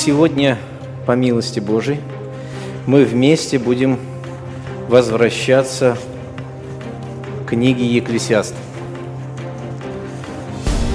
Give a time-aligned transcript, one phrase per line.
[0.00, 0.58] Сегодня,
[1.06, 1.98] по милости Божией,
[2.86, 3.98] мы вместе будем
[4.86, 5.98] возвращаться
[7.44, 8.54] к книге Екклесиаст.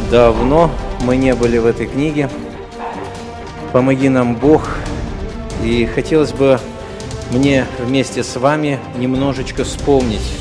[0.09, 2.29] Давно мы не были в этой книге.
[3.73, 4.69] Помоги нам, Бог.
[5.61, 6.57] И хотелось бы
[7.29, 10.31] мне вместе с вами немножечко вспомнить.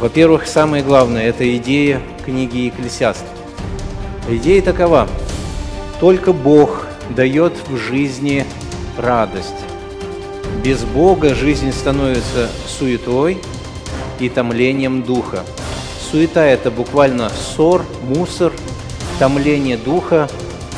[0.00, 3.24] Во-первых, самое главное– это идея книги Екклесиаст.
[4.28, 5.06] Идея такова–
[6.00, 8.44] только Бог дает в жизни
[8.98, 9.54] радость.
[10.64, 13.38] Без Бога жизнь становится суетой
[14.18, 15.44] и томлением духа.
[16.10, 18.52] Суета– это буквально ссор, мусор,
[19.18, 20.28] томление духа,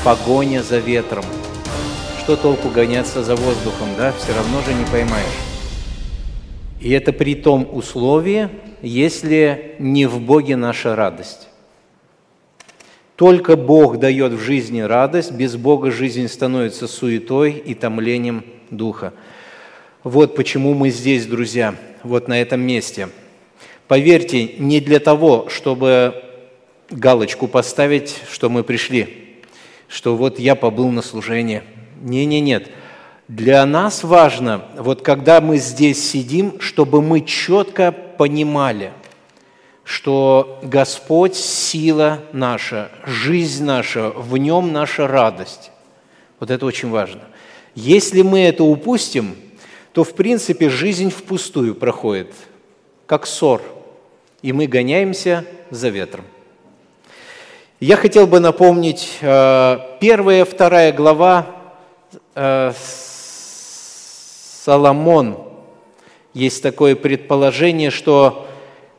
[0.05, 1.25] погоня за ветром.
[2.23, 4.13] Что толку гоняться за воздухом, да?
[4.13, 5.27] Все равно же не поймаешь.
[6.81, 8.49] И это при том условии,
[8.83, 11.49] если не в Боге наша радость.
[13.19, 19.13] Только Бог дает в жизни радость, без Бога жизнь становится суетой и томлением духа.
[20.05, 23.09] Вот почему мы здесь, друзья, вот на этом месте.
[23.89, 26.15] Поверьте, не для того, чтобы
[26.91, 29.41] галочку поставить, что мы пришли,
[29.89, 31.65] что вот я побыл на служении.
[32.01, 32.71] Не-не-нет.
[33.27, 38.93] Для нас важно, вот когда мы здесь сидим, чтобы мы четко понимали–
[39.89, 45.71] что Господь– сила наша, жизнь наша, в Нем наша радость.
[46.39, 47.23] Вот это очень важно.
[47.75, 49.35] Если мы это упустим,
[49.95, 52.35] то, в принципе, жизнь впустую проходит,
[53.07, 53.63] как ссор,
[54.43, 56.27] и мы гоняемся за ветром.
[57.81, 61.47] Я хотел бы напомнить, э, первая, вторая глава
[62.35, 62.73] э,
[64.65, 65.49] Соломон.
[66.35, 68.48] Есть такое предположение, что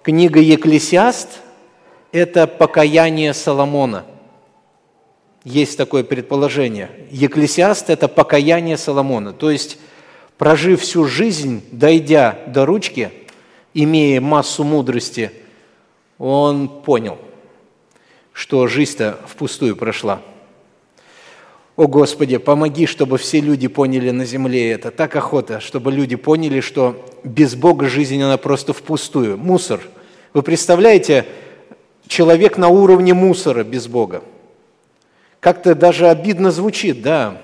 [0.10, 1.38] Книга Екклесиаст–
[2.12, 4.06] это покаяние Соломона.
[5.44, 6.90] Есть такое предположение.
[7.12, 9.34] Екклесиаст– это покаяние Соломона.
[9.34, 9.78] То есть,
[10.40, 13.12] прожив всю жизнь, дойдя до ручки,
[13.76, 15.32] имея массу мудрости,
[16.18, 17.20] он понял,
[18.34, 20.24] что жизнь-то впустую прошла.
[21.76, 24.90] О Господи, помоги, чтобы все люди поняли на земле это.
[24.90, 29.38] Так охота, чтобы люди поняли, что без Бога жизнь, она просто впустую.
[29.38, 29.82] Мусор.
[30.34, 31.26] Вы представляете,
[32.08, 34.24] человек на уровне мусора без Бога.
[35.40, 37.42] Как-то даже обидно звучит, да.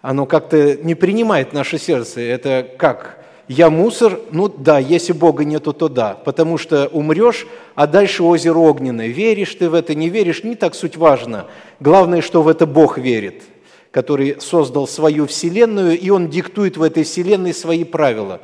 [0.00, 2.20] Оно как-то не принимает наше сердце.
[2.20, 3.18] Это как?
[3.48, 4.20] Я мусор?
[4.30, 6.14] Ну да, если Бога нету, то да.
[6.14, 9.08] Потому что умрешь, а дальше озеро огненное.
[9.08, 11.46] Веришь ты в это, не веришь, не так суть важно.
[11.80, 13.42] Главное, что в это Бог верит–
[13.90, 18.40] который создал свою вселенную, и он диктует в этой вселенной свои правила.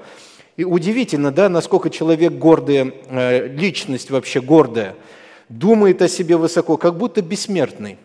[0.56, 4.94] И удивительно, да, насколько человек гордая, э, личность вообще гордая,
[5.48, 7.98] думает о себе высоко, как будто бессмертный,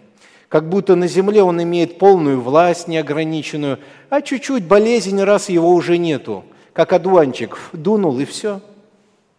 [0.48, 3.80] как будто на земле он имеет полную власть неограниченную,
[4.10, 6.44] а чуть-чуть болезнь, раз его уже нету,
[6.74, 8.62] как одуванчик, дунул и все.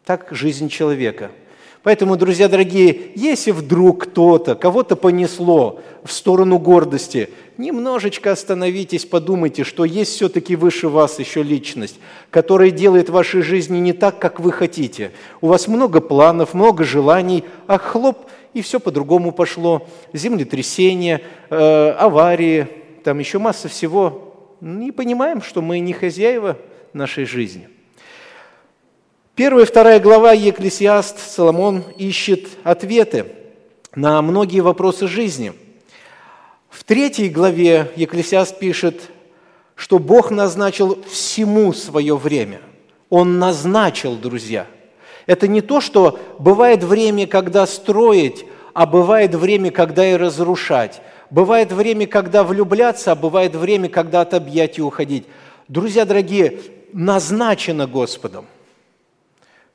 [0.04, 1.30] Так жизнь человека–
[1.82, 9.86] Поэтому, друзья дорогие, если вдруг кто-то, кого-то понесло в сторону гордости, немножечко остановитесь, подумайте, что
[9.86, 11.98] есть все-таки выше вас еще личность,
[12.28, 15.12] которая делает вашей жизни не так, как вы хотите.
[15.40, 19.88] У вас много планов, много желаний, а хлоп, и все по-другому пошло.
[20.12, 22.68] Землетрясение, э, аварии,
[23.04, 24.56] там еще масса всего.
[24.60, 26.58] Не понимаем, что мы не хозяева
[26.92, 27.68] нашей жизни–
[29.40, 33.24] Первая и вторая глава Екклесиаст Соломон ищет ответы
[33.94, 35.54] на многие вопросы жизни.
[36.68, 39.00] В третьей главе Екклесиаст пишет,
[39.76, 42.60] что Бог назначил всему свое время.
[43.08, 44.66] Он назначил, друзья.
[45.24, 51.00] Это не то, что бывает время, когда строить, а бывает время, когда и разрушать.
[51.30, 55.24] Бывает время, когда влюбляться, а бывает время, когда от объятий уходить.
[55.66, 56.58] Друзья дорогие,
[56.92, 58.44] назначено Господом–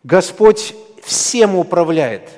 [0.05, 2.29] Господь всем управляет.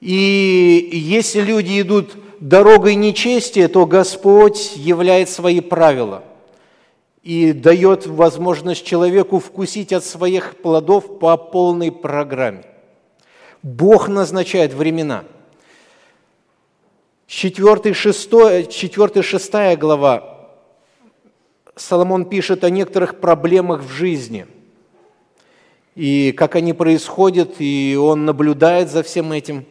[0.00, 6.24] И если люди идут дорогой нечестия, то Господь являет свои правила
[7.22, 12.64] и дает возможность человеку вкусить от своих плодов по полной программе.
[13.62, 15.24] Бог назначает времена.
[17.28, 18.30] 4, 6,
[18.68, 20.50] 4 6 глава
[21.76, 24.46] Соломон пишет о некоторых проблемах в жизни–
[25.98, 29.64] и как они происходят, и он наблюдает за всем этим.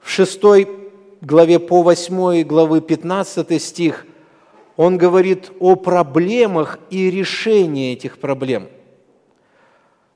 [0.00, 0.68] В шестой
[1.22, 4.04] главе по восьмой главы 15 стих
[4.76, 8.68] он говорит о проблемах и решении этих проблем.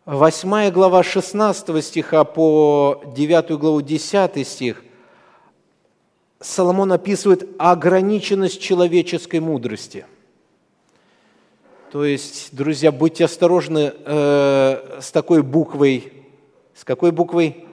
[0.05, 4.85] Восьмая глава 16 стиха по 9 главу 10 стих
[6.39, 10.05] Соломон описывает ограниченность человеческой мудрости.
[11.93, 16.11] То есть, друзья, будьте осторожны э, с такой буквой.
[16.75, 17.67] С какой буквой?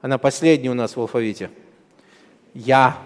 [0.00, 1.50] Она последняя у нас в алфавите.
[2.54, 2.96] Я.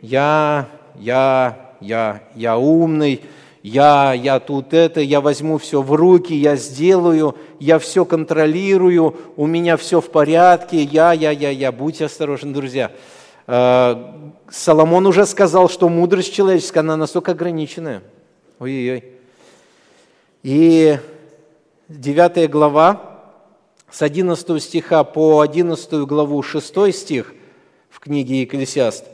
[0.00, 3.20] Я, я, я, я умный,
[3.64, 9.46] я, я тут это, я возьму все в руки, я сделаю, я все контролирую, у
[9.46, 11.72] меня все в порядке, я, я, я, я.
[11.72, 12.92] Будьте осторожны, друзья.
[13.48, 13.96] Э,
[14.48, 18.04] Соломон уже сказал, что мудрость человеческая, она настолько ограниченная.
[18.60, 19.15] Ой-ой-ой.
[20.46, 20.96] И
[21.88, 23.20] 9 глава,
[23.90, 27.34] с 11 стиха по 11 главу 6 стих
[27.90, 29.06] в книге Екклесиаст,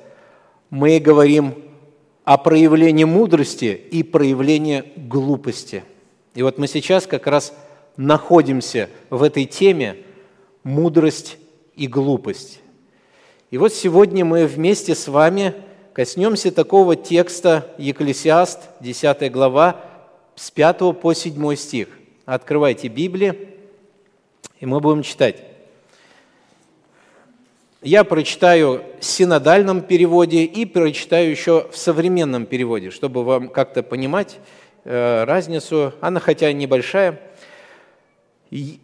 [0.68, 1.54] мы говорим
[2.24, 5.84] о проявлении мудрости и проявлении глупости.
[6.34, 7.54] И вот мы сейчас как раз
[7.96, 9.96] находимся в этой теме
[10.64, 11.38] мудрость
[11.76, 12.60] и глупость.
[13.50, 15.54] И вот сегодня мы вместе с вами
[15.94, 19.91] коснемся такого текста Екклесиаст, 10 глава,
[20.34, 21.88] с 5 по 7 стих.
[22.24, 23.36] Открывайте Библию,
[24.60, 25.42] и мы будем читать.
[27.82, 34.38] Я прочитаю в синодальном переводе и прочитаю еще в современном переводе, чтобы вам как-то понимать
[34.84, 35.92] э, разницу.
[36.00, 37.20] Она хотя небольшая.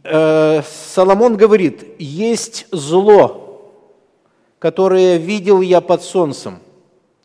[0.03, 3.73] Э, Соломон говорит, есть зло,
[4.59, 6.59] которое видел я под солнцем,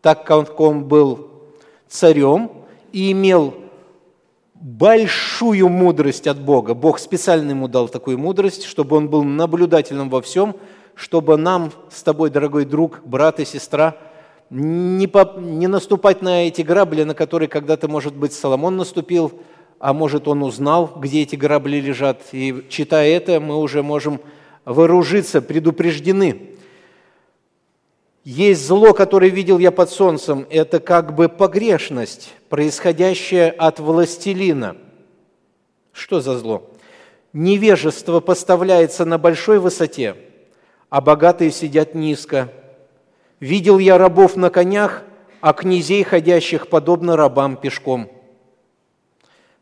[0.01, 1.31] так как он был
[1.87, 2.51] царем
[2.91, 3.62] и имел
[4.63, 6.73] большую мудрость от Бога.
[6.73, 10.55] Бог специально ему дал такую мудрость, чтобы он был наблюдательным во всем,
[10.95, 13.97] чтобы нам с тобой, дорогой друг, брат и сестра,
[14.49, 19.33] не, по, не наступать на эти грабли, на которые когда-то, может быть, Соломон наступил,
[19.79, 22.21] а может, он узнал, где эти грабли лежат.
[22.31, 24.21] И читая это, мы уже можем
[24.63, 26.52] вооружиться, предупреждены.
[28.23, 34.77] Есть зло, которое видел я под солнцем, это как бы погрешность, происходящая от властелина.
[35.91, 36.69] Что за зло?
[37.33, 40.15] Невежество поставляется на большой высоте,
[40.89, 42.49] а богатые сидят низко.
[43.41, 45.03] Видел я рабов на конях,
[45.41, 48.09] а князей, ходящих подобно рабам пешком.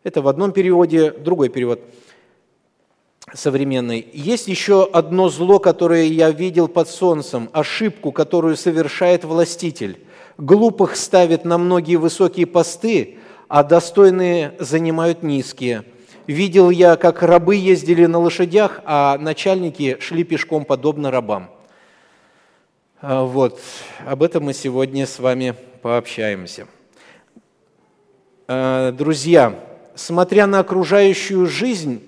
[0.04, 1.82] Это в одном переводе, другой перевод–
[3.34, 4.08] современной.
[4.14, 10.00] Есть еще одно зло, которое я видел под солнцем, ошибку, которую совершает властитель.
[10.38, 15.84] Глупых ставит на многие высокие посты, а достойные занимают низкие.
[16.28, 21.50] Видел я, как рабы ездили на лошадях, а начальники шли пешком, подобно рабам.
[23.02, 23.60] А, вот,
[24.06, 26.68] об этом мы сегодня с вами пообщаемся.
[28.48, 29.60] А, друзья,
[29.96, 32.02] смотря на окружающую жизнь,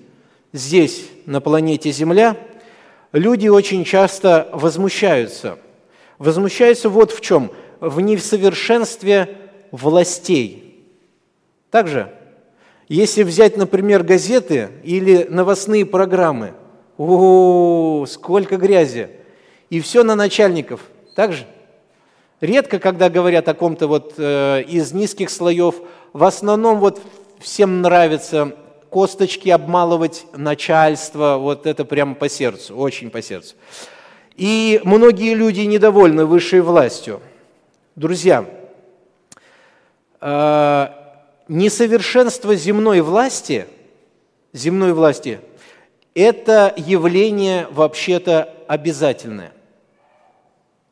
[0.54, 2.38] здесь, на планете Земля,
[3.12, 5.58] люди очень часто возмущаются.
[6.16, 7.50] Возмущаются вот в чем–
[7.84, 9.36] в несовершенстве
[9.70, 10.84] властей.
[11.70, 12.12] Также,
[12.88, 16.54] если взять, например, газеты или новостные программы,
[16.96, 19.10] о, сколько грязи,
[19.70, 20.80] и все на начальников.
[21.16, 21.44] Также
[22.40, 25.76] редко, когда говорят о ком-то вот э, из низких слоев,
[26.12, 27.00] в основном вот
[27.40, 28.54] всем нравится
[28.94, 33.56] косточки обмалывать начальство, вот это прямо по сердцу, очень по сердцу.
[34.36, 37.20] И многие люди недовольны высшей властью.
[37.96, 38.48] Друзья,
[40.20, 40.88] э,
[41.48, 43.66] несовершенство земной власти,
[44.52, 45.40] земной власти,
[46.14, 49.50] это явление вообще-то обязательное.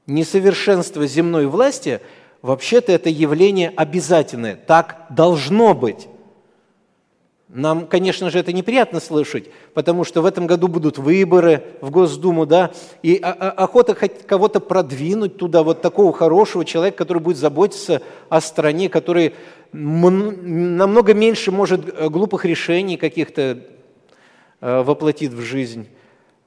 [0.09, 2.01] Несовершенство земной власти,
[2.43, 4.57] вообще-то это явление обязательное.
[4.57, 6.09] Так должно быть.
[7.55, 12.47] Нам, конечно же, это неприятно слышать, потому что в этом году будут выборы в Госдуму,
[12.47, 12.71] да,
[13.03, 18.89] и охота хоть кого-то продвинуть туда, вот такого хорошего человека, который будет заботиться о стране,
[18.89, 19.35] который
[19.73, 23.59] намного меньше может э, глупых решений каких-то
[24.63, 25.89] э, воплотит в жизнь.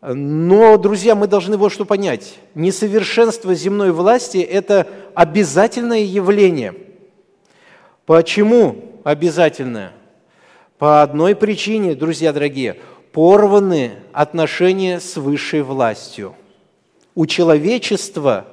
[0.02, 2.40] Но, друзья, мы должны вот что понять.
[2.56, 6.74] Несовершенство земной власти– это обязательное явление.
[8.08, 9.94] Почему обязательное?
[10.78, 12.76] По одной причине, друзья дорогие,
[13.14, 16.36] порваны отношения с высшей властью.
[17.16, 18.46] У человечества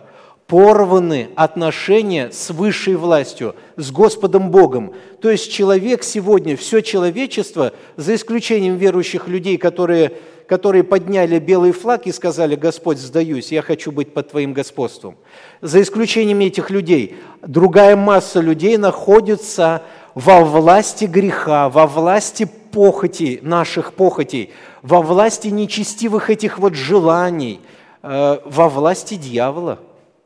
[0.46, 4.94] порваны отношения с высшей властью, с Господом Богом.
[5.20, 10.12] То есть человек сегодня, все человечество, за исключением верующих людей, которые,
[10.46, 15.16] которые подняли белый флаг и сказали, Господь, сдаюсь, я хочу быть под Твоим господством.
[15.60, 19.82] За исключением этих людей, другая масса людей находится
[20.14, 24.50] во власти греха, во власти похоти, наших похотей,
[24.82, 27.60] во власти нечестивых этих вот желаний,
[28.02, 29.78] э, во власти дьявола.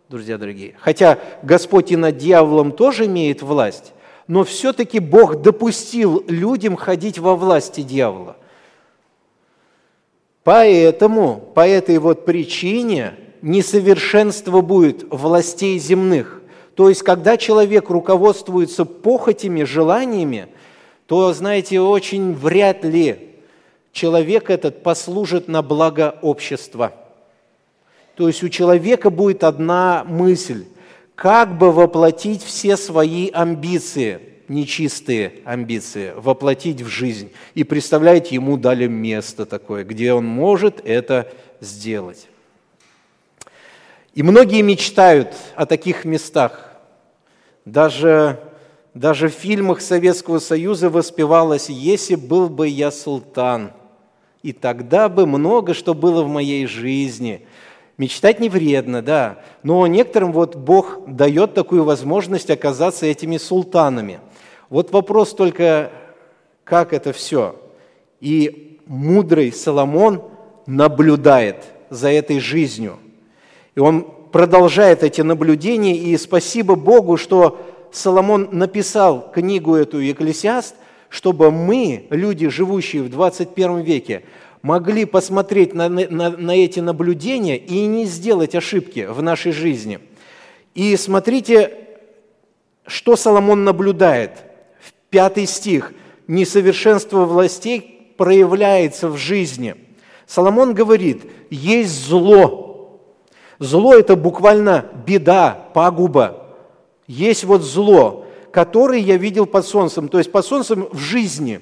[0.09, 0.75] друзья дорогие.
[0.79, 3.93] Хотя Господь и над дьяволом тоже имеет власть,
[4.29, 8.37] но все-таки Бог допустил людям ходить во власти дьявола.
[10.45, 16.36] Поэтому, по этой вот причине несовершенство будет властей земных.
[16.77, 20.49] То есть, когда человек руководствуется похотями, желаниями,
[21.07, 23.31] то, знаете, очень вряд ли
[23.93, 26.93] человек этот послужит на благо общества.
[28.15, 30.67] То есть у человека будет одна мысль–
[31.17, 37.33] как бы воплотить все свои амбиции, нечистые амбиции, воплотить в жизнь.
[37.55, 42.29] И представляете, ему дали место такое, где он может это сделать.
[44.17, 46.71] И многие мечтают о таких местах.
[47.67, 48.41] Даже
[48.95, 53.73] даже в фильмах Советского Союза воспевалось «Если был бы я султан,
[54.43, 57.47] и тогда бы много что было в моей жизни».
[57.99, 64.21] Мечтать не вредно, да, но некоторым вот Бог дает такую возможность оказаться этими султанами.
[64.71, 65.91] Вот вопрос только,
[66.65, 67.57] как это все.
[68.21, 70.23] И мудрый Соломон
[70.67, 72.99] наблюдает за этой жизнью.
[73.77, 77.61] И он продолжает эти наблюдения, и спасибо Богу, что
[77.93, 80.75] Соломон написал книгу эту «Екклесиаст»,
[81.09, 84.25] чтобы мы, люди, живущие в 21 веке,
[84.63, 90.01] могли посмотреть на, на, на эти наблюдения и не сделать ошибки в нашей жизни.
[90.75, 91.73] И смотрите,
[92.87, 94.33] что Соломон наблюдает.
[94.81, 95.93] В пятый стих.
[96.27, 99.77] «Несовершенство властей проявляется в жизни».
[100.27, 102.66] Соломон говорит, есть зло.
[103.59, 106.47] Зло– это буквально беда, пагуба,
[107.07, 111.61] есть вот зло, которое я видел под солнцем, то есть под солнцем в жизни.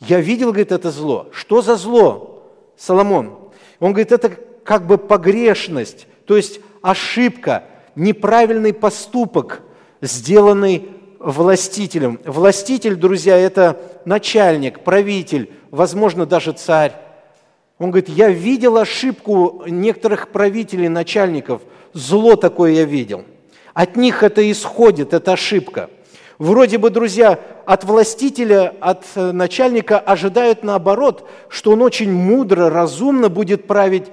[0.00, 1.28] Я видел, говорит, это зло.
[1.32, 2.42] Что за зло,
[2.76, 3.38] Соломон?
[3.80, 4.30] Он говорит, это
[4.64, 9.62] как бы погрешность, то есть ошибка, неправильный поступок,
[10.00, 12.20] сделанный властителем.
[12.24, 16.94] Властитель, друзья, это начальник, правитель, возможно, даже царь.
[17.78, 23.24] Он говорит, я видел ошибку некоторых правителей, начальников, зло такое я видел–
[23.76, 25.90] от них это исходит, это ошибка.
[26.38, 33.28] Вроде бы, друзья, от властителя, от э, начальника ожидают наоборот, что он очень мудро, разумно
[33.28, 34.04] будет править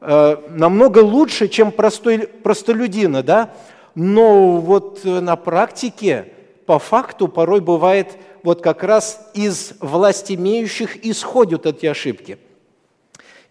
[0.00, 3.50] э, намного лучше, чем простой, простолюдина, да?
[3.96, 6.32] Но вот э, на практике,
[6.64, 12.38] по факту, порой бывает вот как раз из власть имеющих исходят эти ошибки.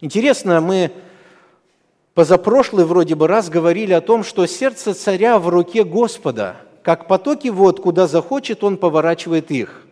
[0.00, 0.92] Интересно, мы
[2.14, 7.48] позапрошлый вроде бы раз говорили о том, что сердце царя в руке Господа, как потоки
[7.48, 9.82] вод, куда захочет, он поворачивает их.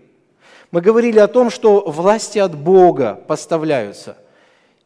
[0.70, 4.16] Мы говорили о том, что власти от Бога поставляются.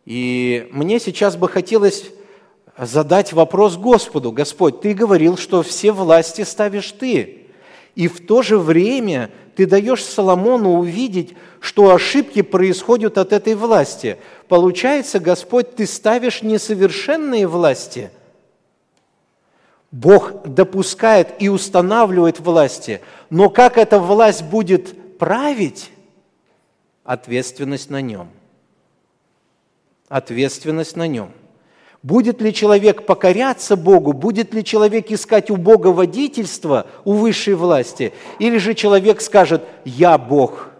[0.06, 2.06] И мне сейчас бы хотелось
[2.78, 4.32] задать вопрос Господу.
[4.32, 7.46] Господь, Ты говорил, что все власти ставишь Ты.
[7.94, 14.16] И в то же время Ты даешь Соломону увидеть, что ошибки происходят от этой власти.
[14.48, 18.10] Получается, Господь, Ты ставишь несовершенные власти.
[19.90, 25.90] Бог допускает и устанавливает власти, но как эта власть будет править,
[27.04, 28.30] ответственность на нем.
[30.08, 31.32] Ответственность на нем.
[32.02, 38.12] Будет ли человек покоряться Богу, будет ли человек искать у Бога водительства, у высшей власти,
[38.38, 40.70] или же человек скажет «Я Бог»,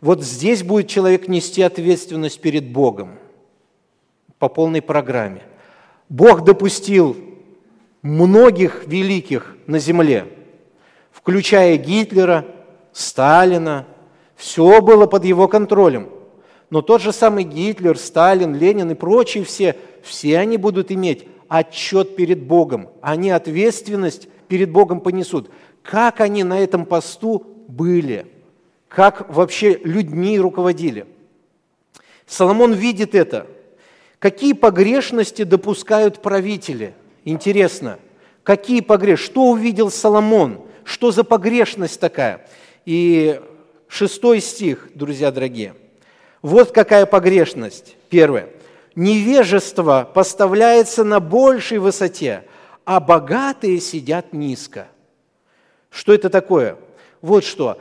[0.00, 3.18] вот здесь будет человек нести ответственность перед Богом
[4.38, 5.42] по полной программе.
[6.08, 7.16] Бог допустил
[8.02, 10.28] многих великих на земле,
[11.10, 12.44] включая Гитлера,
[12.92, 13.86] Сталина.
[14.36, 16.08] Все было под его контролем.
[16.70, 22.16] Но тот же самый Гитлер, Сталин, Ленин и прочие все, все они будут иметь отчет
[22.16, 22.88] перед Богом.
[23.00, 25.50] Они ответственность перед Богом понесут.
[25.82, 28.26] Как они на этом посту были–
[28.88, 31.06] как вообще людьми руководили.
[32.26, 33.46] Соломон видит это.
[34.18, 36.94] Какие погрешности допускают правители?
[37.24, 37.98] Интересно,
[38.42, 39.32] какие погрешности?
[39.32, 40.62] Что увидел Соломон?
[40.84, 42.48] Что за погрешность такая?
[42.86, 43.40] И
[43.86, 45.74] шестой стих, друзья дорогие.
[46.46, 47.96] Вот какая погрешность.
[48.08, 48.50] Первое.
[48.94, 52.44] Невежество поставляется на большей высоте,
[52.84, 54.86] а богатые сидят низко.
[55.90, 56.76] Что это такое?
[57.20, 57.80] Вот что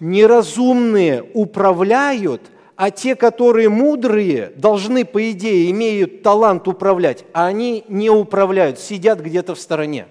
[0.00, 2.40] неразумные управляют,
[2.74, 9.20] а те, которые мудрые, должны, по идее, имеют талант управлять, а они не управляют, сидят
[9.20, 10.06] где-то в стороне.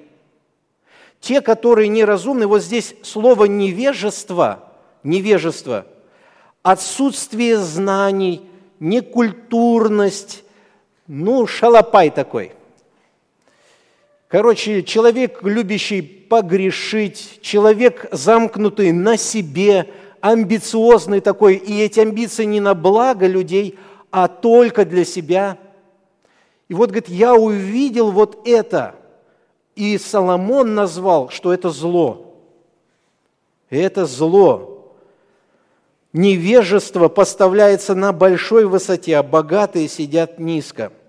[1.19, 4.71] Те, которые неразумны, вот здесь слово невежество,
[5.01, 5.87] невежество,
[6.65, 8.41] отсутствие знаний,
[8.79, 10.43] некультурность,
[11.05, 12.53] ну, шалопай такой.
[14.27, 19.91] Короче, человек, любящий погрешить, человек, замкнутый на себе,
[20.21, 23.77] амбициозный такой, и эти амбиции не на благо людей,
[24.09, 25.59] а только для себя.
[26.67, 28.95] И вот, говорит, я увидел вот это,
[29.75, 32.33] и Соломон назвал, что это зло.
[33.69, 34.74] Это зло.
[36.15, 40.93] Невежество поставляется на большой высоте, а богатые сидят низко–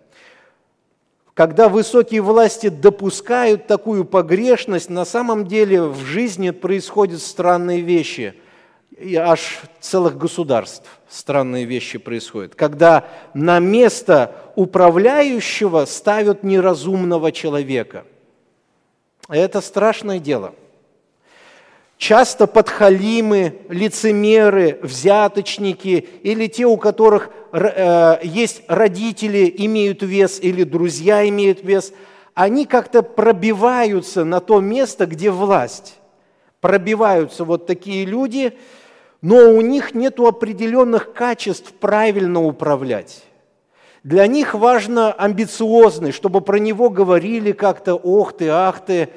[1.37, 8.33] когда высокие власти допускают такую погрешность, на самом деле в жизни происходят странные вещи.
[8.97, 12.55] И аж целых государств странные вещи происходят.
[12.55, 18.07] Когда на место управляющего ставят неразумного человека.
[19.29, 20.55] Это страшное дело–
[21.99, 31.27] Часто подхалимы, лицемеры, взяточники или те, у которых э, есть родители, имеют вес, или друзья
[31.27, 31.95] имеют вес,
[32.35, 35.95] они как-то пробиваются на то место, где власть.
[36.61, 38.53] Пробиваются вот такие люди,
[39.23, 43.23] но у них нет определенных качеств правильно управлять.
[44.05, 49.09] Для них важно амбициозный, чтобы про него говорили как-то «ох ты, ах ты»,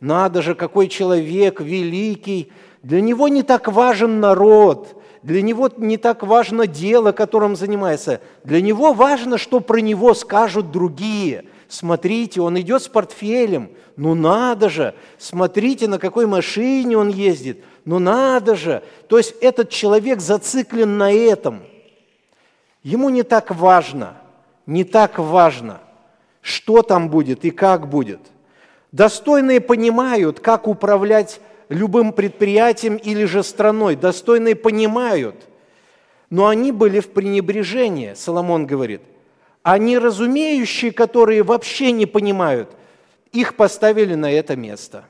[0.00, 2.52] надо же, какой человек великий.
[2.82, 8.20] Для него не так важен народ, для него не так важно дело, которым занимается.
[8.44, 11.44] Для него важно, что про него скажут другие.
[11.68, 13.70] Смотрите, он идет с портфелем.
[13.96, 14.94] Ну надо же!
[15.18, 17.64] Смотрите, на какой машине он ездит.
[17.84, 18.82] Ну надо же!
[19.08, 21.62] То есть этот человек зациклен на этом.
[22.84, 24.14] Ему не так важно,
[24.66, 25.80] не так важно,
[26.40, 28.20] что там будет и как будет–
[28.92, 33.96] Достойные понимают, как управлять любым предприятием или же страной.
[33.96, 35.36] Достойные понимают,
[36.30, 39.02] но они были в пренебрежении, Соломон говорит.
[39.62, 42.70] А неразумеющие, которые вообще не понимают,
[43.32, 45.04] их поставили на это место.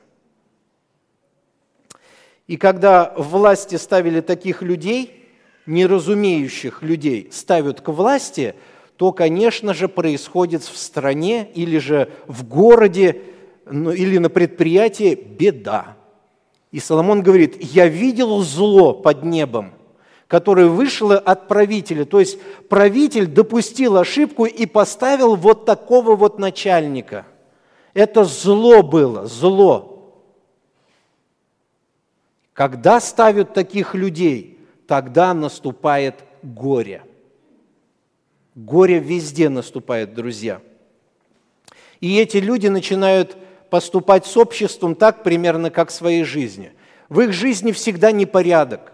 [2.47, 5.29] И когда власти ставили таких людей,
[5.65, 8.55] неразумеющих людей, ставят к власти,
[8.97, 13.21] то, конечно же, происходит в стране или же в городе
[13.71, 15.97] ну, или на предприятии беда.
[16.71, 19.73] И Соломон говорит, я видел зло под небом,
[20.27, 22.05] которое вышло от правителя.
[22.05, 27.25] То есть правитель допустил ошибку и поставил вот такого вот начальника.
[27.93, 30.13] Это зло было, зло.
[32.53, 37.03] Когда ставят таких людей, тогда наступает горе.
[38.53, 40.61] Горе везде наступает, друзья.
[42.01, 43.37] И эти люди начинают
[43.69, 46.71] поступать с обществом так примерно, как в своей жизни.
[47.07, 48.93] В их жизни всегда непорядок,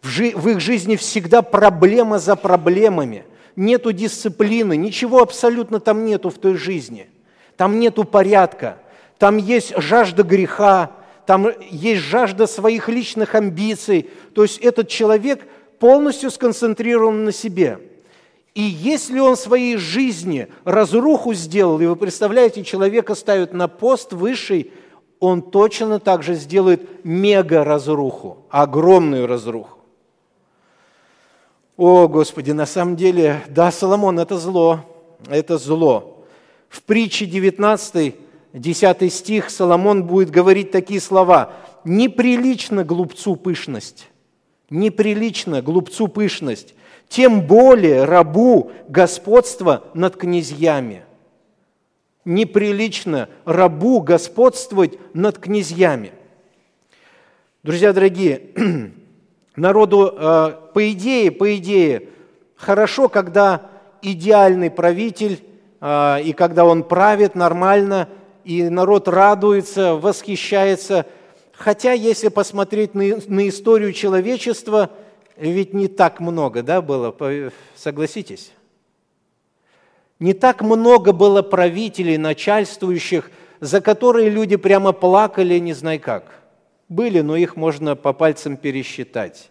[0.00, 6.38] в, в их жизни всегда проблема за проблемами, нету дисциплины, ничего абсолютно там нету в
[6.38, 7.08] той жизни.
[7.56, 8.78] Там нету порядка,
[9.18, 10.90] там есть жажда греха,
[11.26, 14.10] там есть жажда своих личных амбиций.
[14.34, 15.46] То есть этот человек
[15.78, 17.78] полностью сконцентрирован на себе–
[18.54, 24.12] и если он в своей жизни разруху сделал, и вы представляете, человека ставят на пост
[24.12, 24.70] высший,
[25.20, 29.78] он точно так же сделает мега-разруху, огромную разруху.
[31.78, 34.80] О, Господи, на самом деле, да, Соломон, это зло,
[35.28, 36.26] это зло.
[36.68, 38.14] В притче 19,
[38.52, 41.52] 10 стих Соломон будет говорить такие слова.
[41.84, 44.08] «Неприлично глупцу пышность,
[44.70, 46.74] неприлично глупцу пышность,
[47.12, 51.04] тем более рабу господство над князьями.
[52.24, 56.12] Неприлично рабу господствовать над князьями.
[57.62, 58.40] Друзья дорогие,
[59.56, 62.08] народу, э, по идее, по идее,
[62.56, 63.68] хорошо, когда
[64.00, 65.44] идеальный правитель,
[65.82, 68.08] э, и когда он правит нормально,
[68.44, 71.04] и народ радуется, восхищается.
[71.52, 74.88] Хотя, если посмотреть на, на историю человечества–
[75.50, 77.14] ведь не так много, да, было,
[77.74, 78.52] согласитесь?
[80.18, 86.42] Не так много было правителей, начальствующих, за которые люди прямо плакали, не знаю как.
[86.88, 89.50] Были, но их можно по пальцам пересчитать.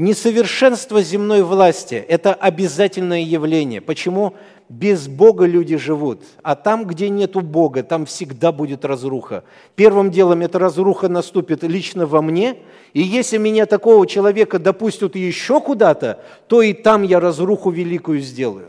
[0.00, 3.82] Несовершенство земной власти– это обязательное явление.
[3.82, 4.32] Почему?
[4.70, 9.44] Без Бога люди живут, а там, где нету Бога, там всегда будет разруха.
[9.76, 12.56] Первым делом эта разруха наступит лично во мне,
[12.94, 18.68] и если меня такого человека допустят еще куда-то, то и там я разруху великую сделаю.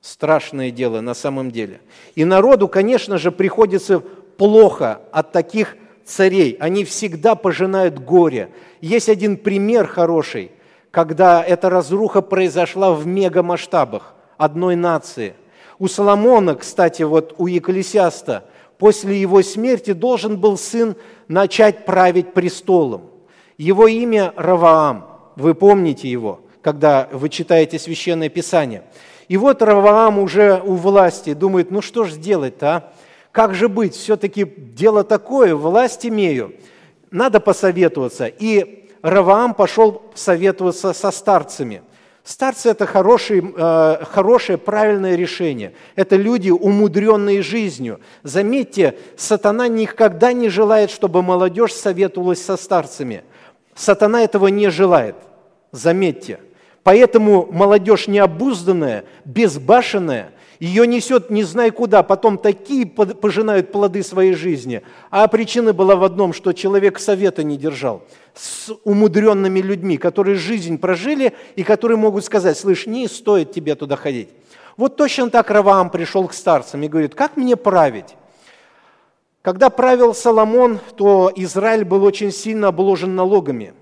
[0.00, 1.80] Страшное дело на самом деле.
[2.16, 4.00] И народу, конечно же, приходится
[4.36, 6.56] плохо от таких царей.
[6.60, 8.50] Они всегда пожинают горе.
[8.80, 10.50] Есть один пример хороший,
[10.90, 15.34] когда эта разруха произошла в мегамасштабах одной нации.
[15.78, 18.44] У Соломона, кстати, вот у Екклесиаста,
[18.78, 20.96] после его смерти должен был сын
[21.28, 23.10] начать править престолом.
[23.58, 28.84] Его имя Раваам, вы помните его, когда вы читаете Священное Писание.
[29.28, 32.92] И вот Раваам уже у власти думает, ну что ж сделать-то, а?
[33.34, 33.94] Как же быть?
[33.94, 36.54] Все-таки дело такое, власть имею.
[37.10, 38.26] Надо посоветоваться.
[38.26, 41.82] И Раваам пошел советоваться со старцами–
[42.24, 45.74] Старцы– это хороший, э, хорошее, правильное решение.
[45.94, 48.00] Это люди, умудренные жизнью.
[48.22, 53.24] Заметьте, сатана никогда не желает, чтобы молодежь советовалась со старцами.
[53.74, 55.16] Сатана этого не желает.
[55.70, 56.40] Заметьте.
[56.82, 64.82] Поэтому молодежь необузданная, безбашенная, ее несет не знай куда, потом такие пожинают плоды своей жизни.
[65.10, 68.02] А причина была в одном, что человек совета не держал
[68.34, 73.96] с умудренными людьми, которые жизнь прожили и которые могут сказать, слышь, не стоит тебе туда
[73.96, 74.28] ходить.
[74.76, 78.16] Вот точно так Раваам пришел к старцам и говорит, как мне править?
[79.42, 83.74] Когда правил Соломон, то Израиль был очень сильно обложен налогами.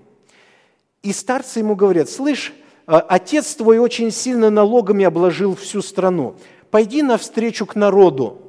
[1.01, 2.53] И старцы ему говорят, слышь,
[2.85, 6.35] а, отец твой очень сильно налогами обложил всю страну
[6.73, 8.41] пойди навстречу к народу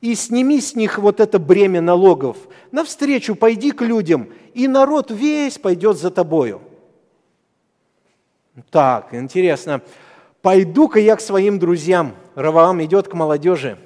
[0.00, 2.36] и сними с них вот это бремя налогов.
[2.70, 6.62] Навстречу пойди к людям, и народ весь пойдет за тобою.
[8.70, 9.82] Так, интересно.
[10.42, 12.14] Пойду-ка я к своим друзьям.
[12.36, 13.76] Раваам идет к молодежи,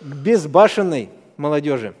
[0.00, 1.96] к безбашенной молодежи.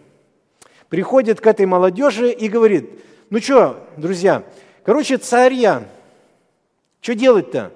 [0.88, 2.88] Приходит к этой молодежи и говорит,
[3.30, 4.44] ну что, друзья,
[4.84, 5.88] короче, царь я,
[7.00, 7.72] что делать-то?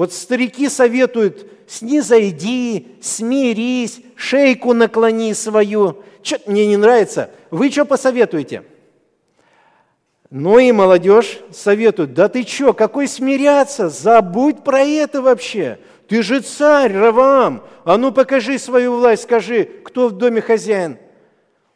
[0.00, 5.98] Вот старики советуют, снизойди, смирись, шейку наклони свою.
[6.22, 7.28] Что мне не нравится?
[7.50, 8.62] Вы что посоветуете?
[10.30, 15.78] Ну и молодежь советует, да ты что, какой смиряться, забудь про это вообще.
[16.08, 20.96] Ты же царь, Равам, а ну покажи свою власть, скажи, кто в доме хозяин.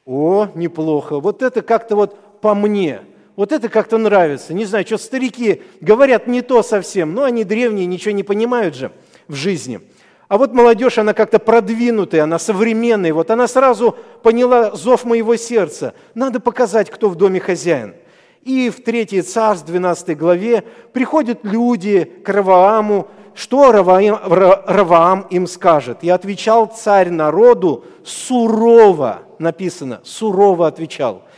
[0.07, 3.03] О, неплохо, вот это как-то вот по мне–
[3.37, 4.55] вот это как-то нравится.
[4.55, 8.93] Не знаю, что старики говорят не то совсем, но они древние, ничего не понимают же
[9.27, 9.81] в жизни.
[10.29, 13.13] А вот молодежь, она как-то продвинутая, она современная.
[13.13, 15.95] Вот она сразу поняла зов моего сердца.
[16.15, 17.95] Надо показать, кто в доме хозяин.
[18.43, 25.99] И в 3 царств, 12 главе, приходят люди к Равааму, что Раваам, Раваам им скажет.
[26.03, 31.23] И отвечал царь народу сурово, написано, сурово отвечал–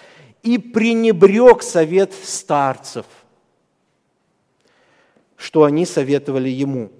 [0.47, 3.05] и пренебрег совет старцев,
[5.37, 6.93] что они советовали ему.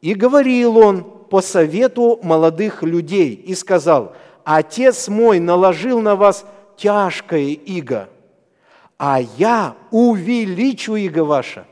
[0.00, 6.46] И говорил он по совету молодых людей и сказал, «Отец мой наложил на вас
[6.78, 8.08] тяжкое иго,
[8.96, 11.66] а я увеличу иго ваше.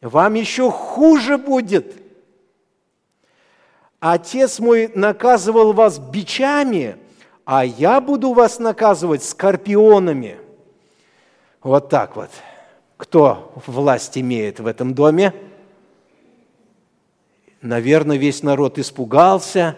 [0.00, 1.96] Вам еще хуже будет.
[3.98, 6.96] Отец мой наказывал вас бичами,
[7.44, 10.38] а я буду вас наказывать скорпионами.
[11.62, 12.30] Вот так вот.
[12.96, 15.34] Кто власть имеет в этом доме?
[17.60, 19.76] Наверное, весь народ испугался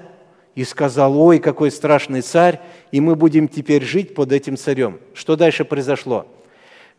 [0.54, 2.60] и сказал, ой, какой страшный царь,
[2.92, 5.00] и мы будем теперь жить под этим царем.
[5.14, 6.26] Что дальше произошло?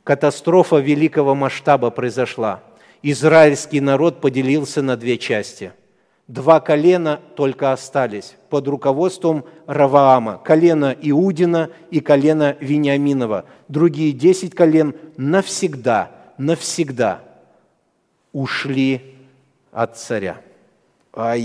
[0.04, 2.63] Катастрофа великого масштаба произошла.
[3.01, 5.71] Израильский народ поделился на две части–
[6.28, 13.46] Два колена только остались под руководством Раваама, колено Иудина и колено Вениаминова.
[13.68, 17.22] Другие десять колен навсегда, навсегда
[18.34, 19.16] ушли
[19.72, 20.42] от царя.
[21.14, 21.36] А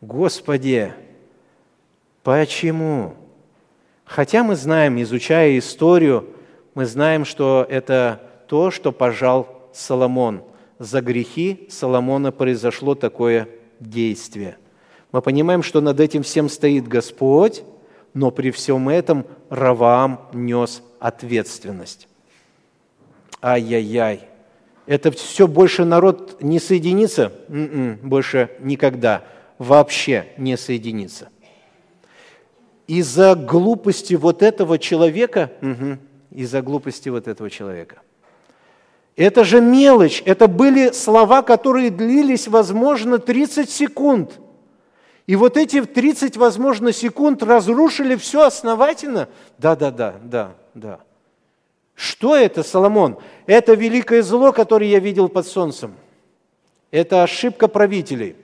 [0.00, 0.94] Господи,
[2.22, 3.14] почему?
[4.06, 6.30] Хотя мы знаем, изучая историю,
[6.74, 10.44] мы знаем, что это то, что пожал Соломон–
[10.80, 14.56] за грехи Соломона произошло такое действие.
[15.12, 17.62] Мы понимаем, что над этим всем стоит Господь,
[18.14, 22.08] но при всем этом Раваам нес ответственность.
[23.42, 24.22] Ай-яй-яй.
[24.86, 27.32] Это все больше народ не соединится?
[27.48, 29.22] М-м, больше никогда.
[29.58, 31.28] Вообще не соединится.
[32.86, 35.98] Из-за глупости вот этого человека, угу,
[36.30, 37.98] из-за глупости вот этого человека–
[39.16, 44.40] это же мелочь, это были слова, которые длились, возможно, 30 секунд.
[45.26, 49.28] И вот эти 30, возможно, секунд разрушили все основательно.
[49.58, 51.00] Да, да, да, да, да.
[51.94, 53.18] Что это, Соломон?
[53.46, 55.94] Это великое зло, которое я видел под солнцем.
[56.90, 58.36] Это ошибка правителей.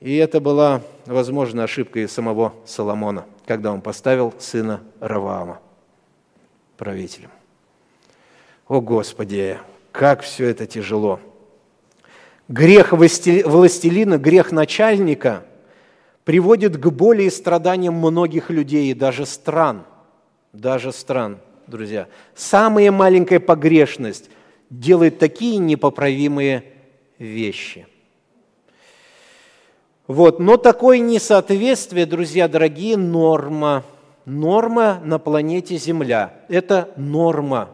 [0.00, 5.60] И это была, возможно, ошибка и самого Соломона, когда он поставил сына Раваама
[6.76, 7.30] правителем.
[8.68, 9.58] О Господи,
[9.92, 11.20] как все это тяжело.
[12.48, 15.44] Грех властелина, грех начальника
[16.24, 19.84] приводит к боли и страданиям многих людей и даже стран.
[20.52, 22.08] Даже стран, друзья.
[22.34, 24.30] Самая маленькая погрешность
[24.68, 26.64] делает такие непоправимые
[27.18, 27.86] вещи.
[30.06, 30.40] Вот.
[30.40, 33.82] Но такое несоответствие, друзья дорогие, норма.
[34.26, 36.34] Норма на планете Земля.
[36.48, 37.70] Это норма.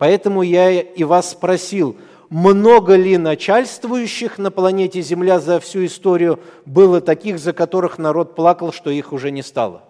[0.00, 1.96] Поэтому я и вас спросил–
[2.30, 8.72] много ли начальствующих на планете Земля за всю историю было таких, за которых народ плакал,
[8.72, 9.82] что их уже не стало?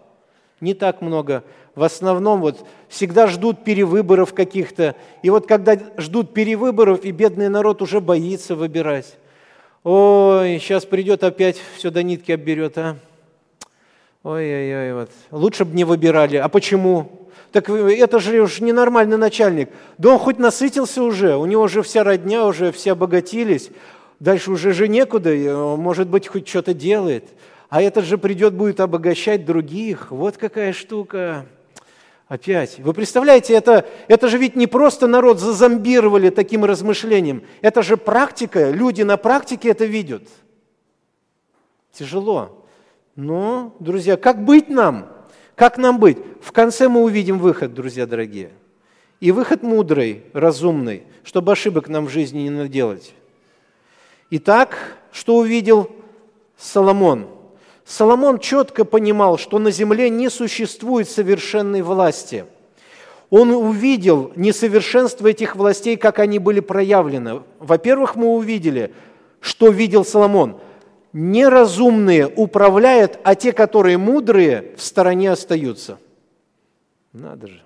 [0.58, 1.44] Не так много.
[1.74, 4.96] В основном вот всегда ждут перевыборов каких-то.
[5.22, 9.18] И вот когда ждут перевыборов, и бедный народ уже боится выбирать.
[9.84, 12.96] Ой, сейчас придет опять, все до нитки обберет, а?
[14.22, 15.10] Ой-ой-ой, вот.
[15.30, 16.36] Лучше бы не выбирали.
[16.36, 17.19] А почему?
[17.52, 19.70] Так это же уж ненормальный начальник.
[19.98, 23.70] Да он хоть насытился уже, у него уже вся родня, уже все обогатились.
[24.20, 25.30] Дальше уже же некуда,
[25.76, 27.24] может быть, хоть что-то делает.
[27.68, 30.10] А этот же придет, будет обогащать других.
[30.10, 31.46] Вот какая штука.
[32.28, 32.78] Опять.
[32.78, 37.42] Вы представляете, это, это же ведь не просто народ зазомбировали таким размышлением.
[37.60, 40.22] Это же практика, люди на практике это видят.
[41.92, 42.64] Тяжело.
[43.16, 45.08] Но, друзья, как быть нам?
[45.60, 46.16] Как нам быть?
[46.40, 48.48] В конце мы увидим выход, друзья дорогие.
[49.20, 53.12] И выход мудрый, разумный, чтобы ошибок нам в жизни не наделать.
[54.30, 55.90] Итак, что увидел
[56.56, 57.28] Соломон?
[57.84, 62.46] Соломон четко понимал, что на земле не существует совершенной власти.
[63.28, 67.42] Он увидел несовершенство этих властей, как они были проявлены.
[67.58, 68.94] Во-первых, мы увидели,
[69.42, 70.58] что видел Соломон–
[71.12, 75.98] неразумные управляют, а те, которые мудрые, в стороне остаются.
[77.12, 77.62] Надо же.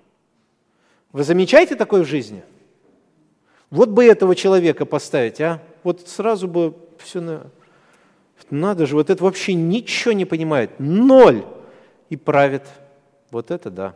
[1.12, 2.42] Вы замечаете такое в жизни?
[3.70, 5.60] Вот бы этого человека поставить, а?
[5.82, 7.46] Вот сразу бы все на...
[8.50, 10.70] Надо же, вот это вообще ничего не понимает.
[10.78, 11.44] Ноль.
[12.10, 12.62] И правит.
[13.30, 13.94] Вот это да.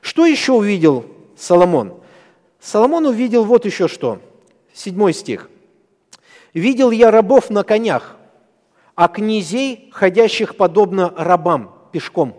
[0.00, 2.00] Что еще увидел Соломон?
[2.60, 4.20] Соломон увидел вот еще что.
[4.72, 5.50] Седьмой стих.
[6.56, 8.15] «Видел я рабов на конях,
[8.96, 12.34] а князей, ходящих подобно рабам, пешком.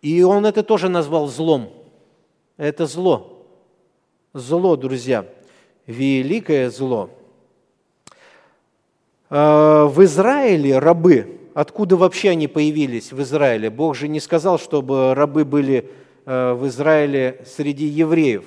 [0.00, 1.70] И он это тоже назвал злом.
[2.56, 3.46] Это зло.
[4.32, 5.26] Зло, друзья.
[5.86, 7.10] Великое зло.
[9.28, 13.70] А, в Израиле рабы, откуда вообще они появились в Израиле?
[13.70, 15.90] Бог же не сказал, чтобы рабы были
[16.26, 18.44] а, в Израиле среди евреев.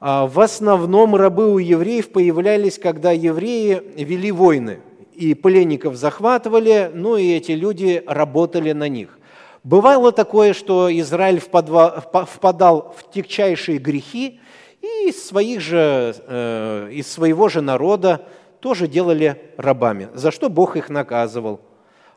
[0.00, 4.80] А в основном рабы у евреев появлялись, когда евреи вели войны–
[5.14, 9.18] и пленников захватывали, ну и эти люди работали на них.
[9.64, 14.40] Бывало такое, что Израиль впадал в тягчайшие грехи,
[14.80, 18.26] и из, своих же, э, из своего же народа
[18.58, 21.60] тоже делали рабами, за что Бог их наказывал.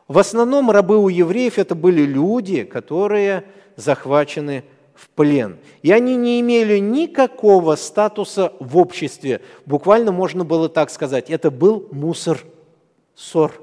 [0.08, 3.44] В основном рабы у евреев это были люди, которые
[3.76, 5.58] захвачены в плен.
[5.82, 9.40] И они не имели никакого статуса в обществе.
[9.66, 12.40] Буквально можно было так сказать, это был мусор–
[13.16, 13.60] ссор.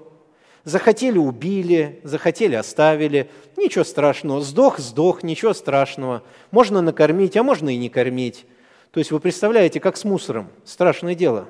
[0.66, 3.30] Захотели– убили, захотели– оставили.
[3.56, 4.42] Ничего страшного.
[4.42, 6.24] Сдох– сдох, ничего страшного.
[6.52, 8.46] Можно накормить, а можно и не кормить.
[8.92, 10.50] То есть вы представляете, как с мусором.
[10.66, 11.48] Страшное дело.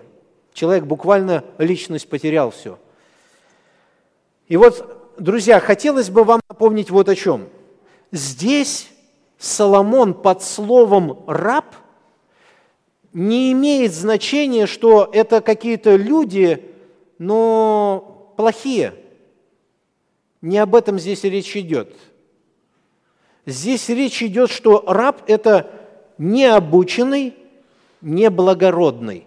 [0.53, 2.79] Человек буквально личность потерял все.
[4.47, 7.49] И вот, друзья, хотелось бы вам напомнить вот о чем.
[8.11, 8.89] Здесь
[9.37, 11.75] Соломон под словом «раб»
[13.11, 16.72] не имеет значения, что это какие-то люди,
[17.23, 18.93] но плохие.
[20.41, 21.95] Не об этом здесь речь идет.
[23.45, 25.71] Здесь речь идет, что раб– это
[26.17, 27.33] необученный,
[28.01, 29.25] неблагородный,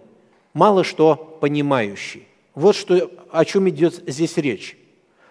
[0.53, 2.27] мало что понимающий.
[2.53, 4.77] Вот что, о чем идет здесь речь.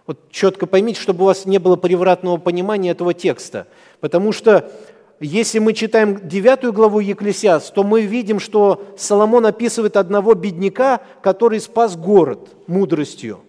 [0.06, 3.68] Вот четко поймите, чтобы у вас не было превратного понимания этого текста.
[4.00, 4.72] Потому что
[5.20, 11.60] если мы читаем девятую главу Екклесиаст, то мы видим, что Соломон описывает одного бедняка, который
[11.60, 13.40] спас город мудростью.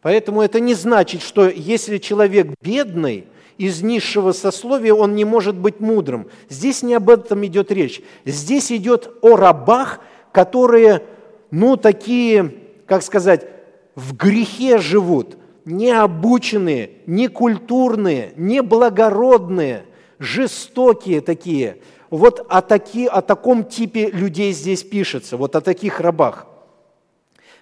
[0.00, 3.26] Поэтому это не значит, что если человек бедный,
[3.58, 6.28] из низшего сословия, он не может быть мудрым.
[6.50, 8.02] Здесь не об этом идет речь.
[8.26, 11.02] Здесь идет о рабах, которые,
[11.50, 12.52] ну, такие,
[12.84, 13.46] как сказать,
[13.94, 19.86] в грехе живут, необученные, некультурные, неблагородные–
[20.18, 21.78] жестокие такие.
[22.10, 26.46] Вот о, таки, о таком типе людей здесь пишется, вот о таких рабах.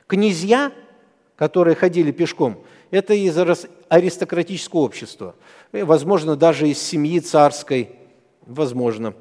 [0.06, 0.72] Князья,
[1.36, 3.36] которые ходили пешком, это из
[3.88, 5.34] аристократического общества,
[5.72, 7.90] возможно, даже из семьи царской,
[8.42, 9.14] возможно.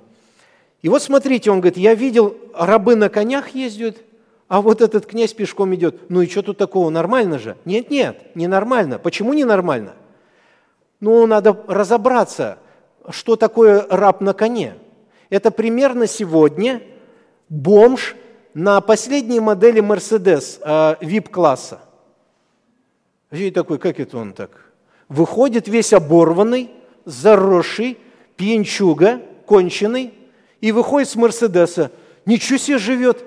[0.82, 3.98] И вот смотрите, он говорит, я видел, рабы на конях ездят,
[4.50, 6.10] А вот этот князь пешком идет.
[6.10, 6.90] Ну и что тут такого?
[6.90, 7.58] Нормально же?
[7.66, 9.00] Нет, нет, не нормально.
[9.00, 9.94] Почему не нормально?
[11.00, 12.60] Ну, надо разобраться,
[13.10, 14.76] что такое раб на коне.
[15.30, 16.82] Это примерно сегодня
[17.50, 18.16] бомж
[18.54, 20.62] на последней модели Mercedes
[21.02, 21.80] VIP-класса.
[23.32, 24.52] И такой, как это он так?
[25.10, 26.70] Выходит весь оборванный,
[27.06, 27.98] заросший,
[28.36, 30.14] пьянчуга, конченый,
[30.62, 31.92] и выходит с Мерседеса.
[32.26, 33.24] Ничего себе живет.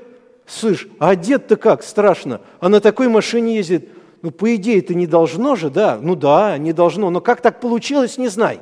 [0.47, 1.83] Слышь, а одет-то как?
[1.83, 2.41] Страшно.
[2.61, 3.89] А на такой машине ездит.
[4.23, 5.99] Ну, по идее, это не должно же, да?
[6.01, 7.11] Ну да, не должно.
[7.11, 8.61] Но как так получилось, не знай.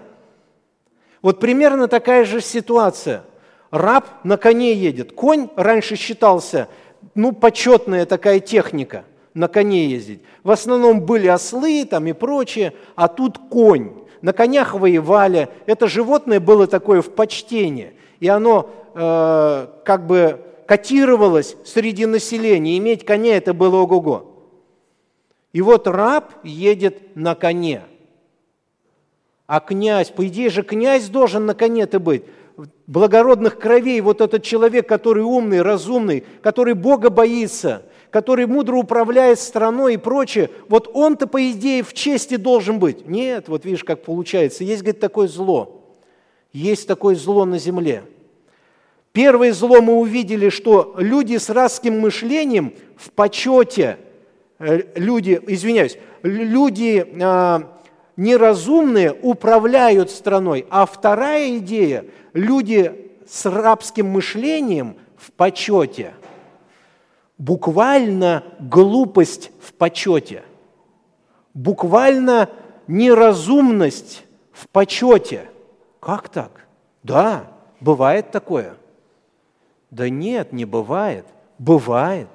[1.24, 3.24] Вот примерно такая же ситуация.
[3.72, 5.12] Раб на коне едет.
[5.12, 6.68] Конь раньше считался,
[7.16, 10.20] ну, почетная такая техника– на коне ездить.
[10.42, 13.92] В основном были ослы там и прочее, а тут конь.
[14.22, 15.48] На конях воевали.
[15.66, 17.94] Это животное было такое в почтении.
[18.20, 22.78] И оно э, как бы котировалось среди населения.
[22.78, 24.30] Иметь коня– это было ого-го.
[25.54, 27.82] И вот раб едет на коне.
[29.46, 32.24] А князь, по идее же князь должен на коне-то быть.
[32.86, 39.94] Благородных кровей, вот этот человек, который умный, разумный, который Бога боится, который мудро управляет страной
[39.94, 43.06] и прочее, вот он-то, по идее, в чести должен быть.
[43.08, 44.64] Нет, вот видишь, как получается.
[44.64, 45.82] Есть, говорит, такое зло.
[46.52, 48.04] Есть такое зло на земле–
[49.14, 53.96] Первое зло мы увидели, что люди с русским мышлением в почете,
[54.58, 57.73] э, люди, извиняюсь, люди а,
[58.16, 60.66] неразумные управляют страной.
[60.70, 66.14] А вторая идея, люди с рабским мышлением в почете.
[67.38, 70.44] Буквально глупость в почете.
[71.52, 72.50] Буквально
[72.86, 75.48] неразумность в почете.
[76.00, 76.66] Как так?
[77.02, 77.46] Да,
[77.80, 78.76] бывает такое–
[79.94, 81.24] да нет, не бывает.
[81.60, 82.26] Бывает.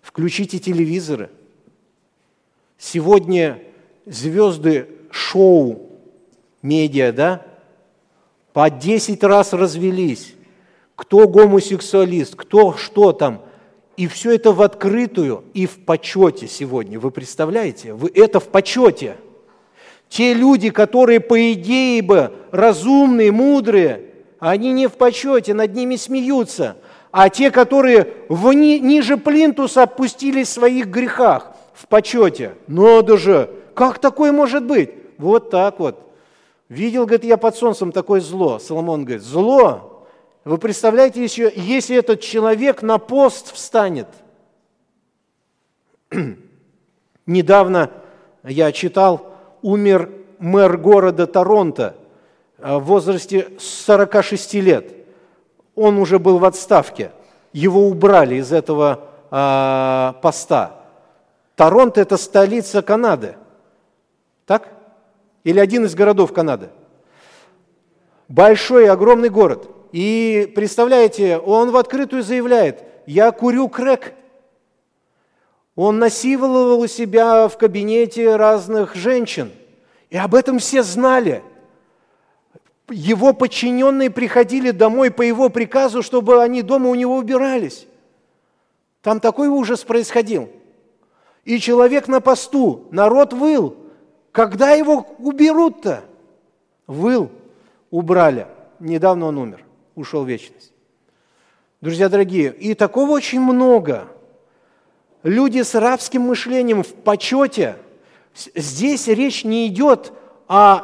[0.00, 1.30] Включите телевизоры.
[2.78, 3.62] Сегодня
[4.10, 5.90] звезды шоу,
[6.62, 7.42] медиа, да,
[8.52, 10.34] по 10 раз развелись.
[10.96, 13.42] Кто гомосексуалист, кто что там.
[13.96, 16.98] И все это в открытую и в почете сегодня.
[16.98, 17.94] Вы представляете?
[17.94, 19.16] Вы это в почете.
[20.08, 24.06] Те люди, которые, по идее бы, разумные, мудрые,
[24.38, 26.76] они не в почете, над ними смеются.
[27.10, 32.54] А те, которые в ни, ниже плинтуса опустились в своих грехах, в почете.
[32.66, 34.90] Надо же, как такое может быть?
[35.18, 36.00] Вот так вот.
[36.68, 38.58] Видел, говорит, я под солнцем такое зло.
[38.58, 40.06] Соломон говорит, зло.
[40.44, 44.08] Вы представляете, еще, если этот человек на пост встанет.
[47.26, 47.90] Недавно
[48.44, 51.94] я читал, умер мэр города Торонто–
[52.58, 54.92] Э, в возрасте 46 лет.
[55.74, 57.12] Он уже был в отставке.
[57.52, 60.72] Его убрали из этого э, поста.
[61.54, 63.36] Торонто– это столица Канады.
[65.48, 66.68] Или один из городов Канады.
[68.28, 69.66] Большой, огромный город.
[69.92, 74.12] И представляете, он в открытую заявляет, я курю крэк.
[75.74, 79.50] Он насиловал у себя в кабинете разных женщин.
[80.10, 81.42] И об этом все знали–
[82.90, 87.86] его подчиненные приходили домой по его приказу, чтобы они дома у него убирались.
[89.00, 90.50] Там такой ужас происходил.
[91.46, 93.87] И человек на посту, народ выл.
[94.38, 96.04] Когда его уберут-то?
[96.86, 97.28] Выл,
[97.90, 98.46] убрали.
[98.78, 99.64] Недавно он умер,
[99.96, 100.72] ушел в вечность.
[101.80, 104.06] Друзья дорогие, и такого очень много.
[105.24, 107.78] Люди с рабским мышлением в почете.
[108.54, 110.12] Здесь речь не идет
[110.46, 110.82] о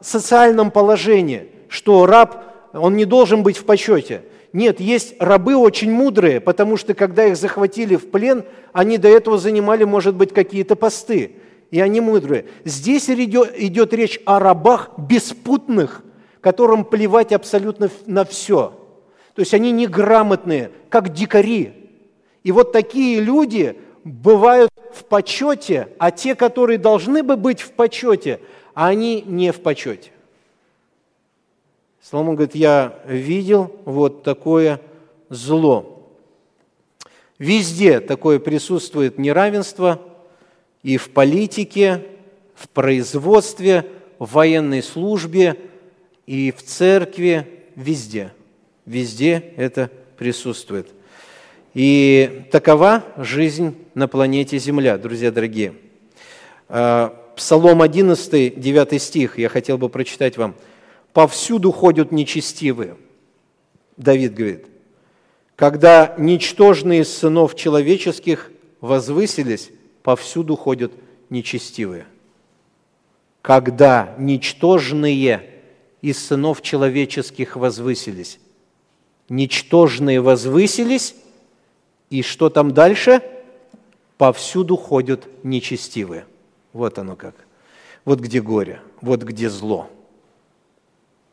[0.00, 2.42] социальном положении, что раб,
[2.72, 4.24] он не должен быть в почете.
[4.52, 9.38] Нет, есть рабы очень мудрые, потому что когда их захватили в плен, они до этого
[9.38, 11.36] занимали, может быть, какие-то посты.
[11.70, 12.46] И они мудрые.
[12.64, 16.02] Здесь идет, речь о рабах беспутных,
[16.40, 18.72] которым плевать абсолютно на все.
[19.34, 21.72] То есть они неграмотные, как дикари.
[22.44, 28.40] И вот такие люди бывают в почете, а те, которые должны бы быть в почете,
[28.72, 30.10] они не в почете.
[32.00, 34.80] Соломон говорит, я видел вот такое
[35.28, 36.08] зло.
[37.38, 40.00] Везде такое присутствует неравенство
[40.82, 42.04] и в политике,
[42.54, 43.86] в производстве,
[44.18, 45.56] в военной службе
[46.26, 48.32] и в церкви, везде.
[48.86, 50.88] Везде это присутствует.
[51.74, 55.74] И такова жизнь на планете Земля, друзья дорогие.
[56.68, 60.54] А, Псалом 11, 9 стих, я хотел бы прочитать вам.
[61.12, 62.96] «Повсюду ходят нечестивые».
[63.96, 64.66] Давид говорит,
[65.54, 68.50] Когда ничтожные сынов человеческих
[68.80, 69.70] возвысились,
[70.06, 70.92] повсюду ходят
[71.30, 72.06] нечестивые.
[73.42, 75.50] Когда ничтожные
[76.00, 78.38] из сынов человеческих возвысились.
[79.28, 81.16] Ничтожные возвысились,
[82.08, 83.20] и что там дальше?
[84.16, 86.24] Повсюду ходят нечестивые.
[86.72, 87.34] Вот оно как.
[88.04, 89.90] Вот где горе, вот где зло.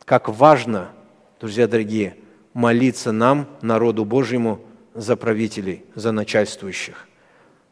[0.04, 0.90] Как важно,
[1.40, 2.18] друзья дорогие,
[2.56, 4.62] молиться нам, народу Божьему,
[4.96, 7.08] за правителей, за начальствующих.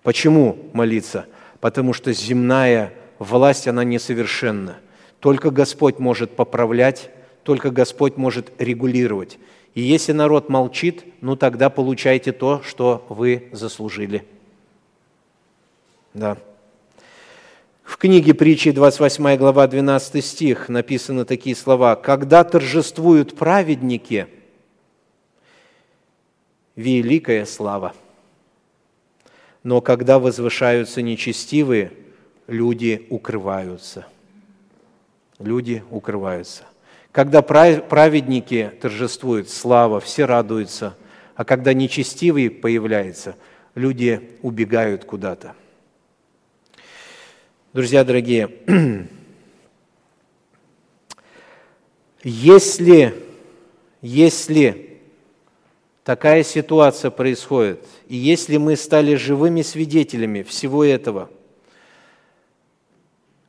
[0.04, 1.28] Почему молиться?
[1.60, 4.80] Потому что земная власть, она несовершенна.
[5.20, 7.12] Только Господь может поправлять,
[7.44, 9.38] только Господь может регулировать.
[9.76, 14.26] И если народ молчит, ну тогда получайте то, что вы заслужили.
[16.14, 16.38] Да.
[17.84, 21.96] В книге притчи 28 глава 12 стих написаны такие слова.
[21.96, 24.28] «Когда торжествуют праведники,
[26.76, 27.94] великая слава.
[29.64, 31.92] Но когда возвышаются нечестивые,
[32.48, 34.06] люди укрываются».
[35.42, 36.64] Люди укрываются.
[37.12, 40.96] Когда праведники торжествуют, слава, все радуются,
[41.36, 43.36] а когда нечестивый появляется,
[43.76, 45.56] люди убегают куда-то.
[47.74, 48.52] Друзья дорогие,
[52.24, 53.16] если,
[54.02, 55.00] если
[56.04, 61.30] такая ситуация происходит, и если мы стали живыми свидетелями всего этого,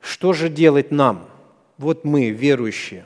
[0.00, 1.28] что же делать нам?
[1.78, 3.04] Вот мы, верующие,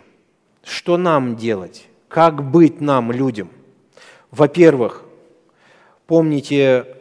[0.63, 1.87] что нам делать?
[2.09, 3.49] Как быть нам, людям?
[4.31, 5.03] Во-первых,
[6.07, 6.99] помните,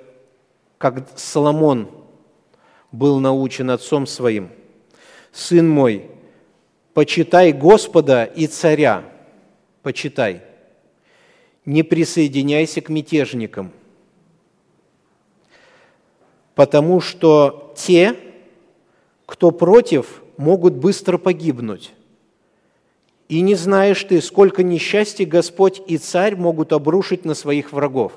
[0.77, 1.89] как Соломон
[2.93, 4.47] был научен отцом своим.
[5.33, 6.09] «Сын мой,
[6.93, 9.03] почитай Господа и царя,
[9.83, 10.43] почитай,
[11.65, 13.73] не присоединяйся к мятежникам,
[16.55, 18.15] потому что те,
[19.25, 21.93] кто против, могут быстро погибнуть.
[23.29, 28.13] И не знаешь ты, сколько несчастий Господь и царь могут обрушить на своих врагов.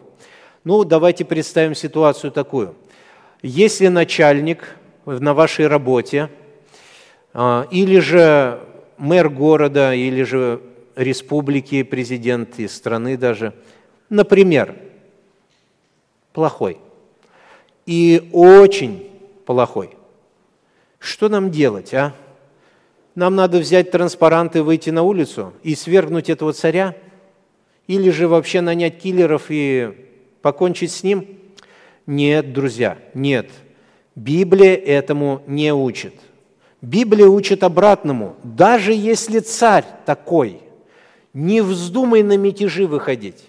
[0.65, 2.75] Ну, давайте представим ситуацию такую–
[3.43, 4.77] если начальник
[5.07, 6.29] на вашей работе,
[7.33, 8.61] а, или же
[8.97, 10.61] мэр города, или же
[10.97, 13.55] республики, президент из страны даже,
[14.11, 14.75] например,
[16.33, 16.79] плохой
[17.89, 19.11] и очень
[19.47, 19.91] плохой,
[20.99, 22.15] что нам делать, а?
[23.15, 26.95] Нам надо взять транспарант и выйти на улицу и свергнуть этого царя?
[27.89, 29.93] Или же вообще нанять киллеров и
[30.41, 31.27] покончить с ним–
[32.09, 33.51] нет, друзья, нет.
[34.15, 36.15] Библия этому не учит.
[36.81, 38.35] Библия учит обратному.
[38.43, 40.61] Даже если царь такой,
[41.35, 43.45] не вздумай на мятежи выходить.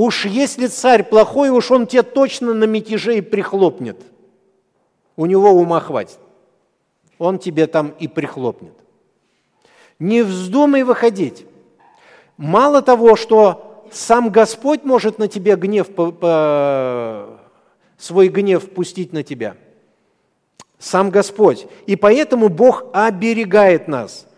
[0.00, 4.00] Уж если царь плохой, уж он тебе точно на мятеже и прихлопнет.
[5.16, 6.20] У него ума хватит.
[7.18, 8.74] Он тебе там и прихлопнет.
[9.98, 11.46] Не вздумай выходить.
[12.36, 15.88] Мало того, что сам Господь может на тебя гнев,
[17.98, 19.56] свой гнев пустить на тебя.
[20.78, 21.66] Сам Господь.
[21.88, 24.28] И поэтому Бог оберегает нас.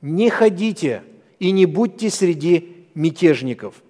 [0.00, 1.02] Не ходите
[1.38, 3.82] и не будьте среди мятежников.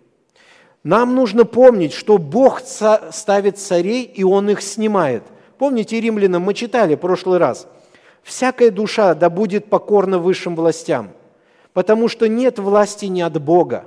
[0.82, 5.22] Нам нужно помнить, что Бог ставит царей, и Он их снимает.
[5.58, 7.66] Помните, римлянам мы читали в прошлый раз.
[8.22, 11.10] «Всякая душа да будет покорна высшим властям,
[11.72, 13.84] потому что нет власти не от Бога,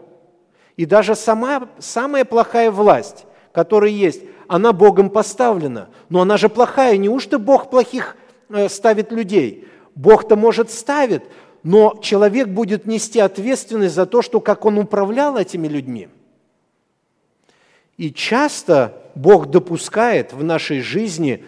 [0.75, 5.89] и даже сама, самая плохая власть, которая есть, она Богом поставлена.
[6.09, 6.97] Но она же плохая.
[6.97, 8.17] Неужто Бог плохих
[8.49, 9.67] э, ставит людей?
[9.95, 11.23] Бог-то, может, ставит,
[11.61, 16.09] но человек будет нести ответственность за то, что как он управлял этими людьми.
[17.97, 21.43] И часто Бог допускает в нашей жизни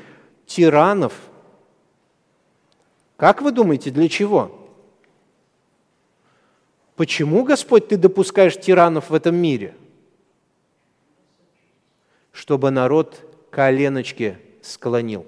[0.46, 1.14] тиранов.
[3.18, 4.52] Как вы думаете, для чего?
[6.96, 9.76] Почему, Господь, ты допускаешь тиранов в этом мире?
[12.32, 13.20] Чтобы народ
[13.50, 15.26] коленочки склонил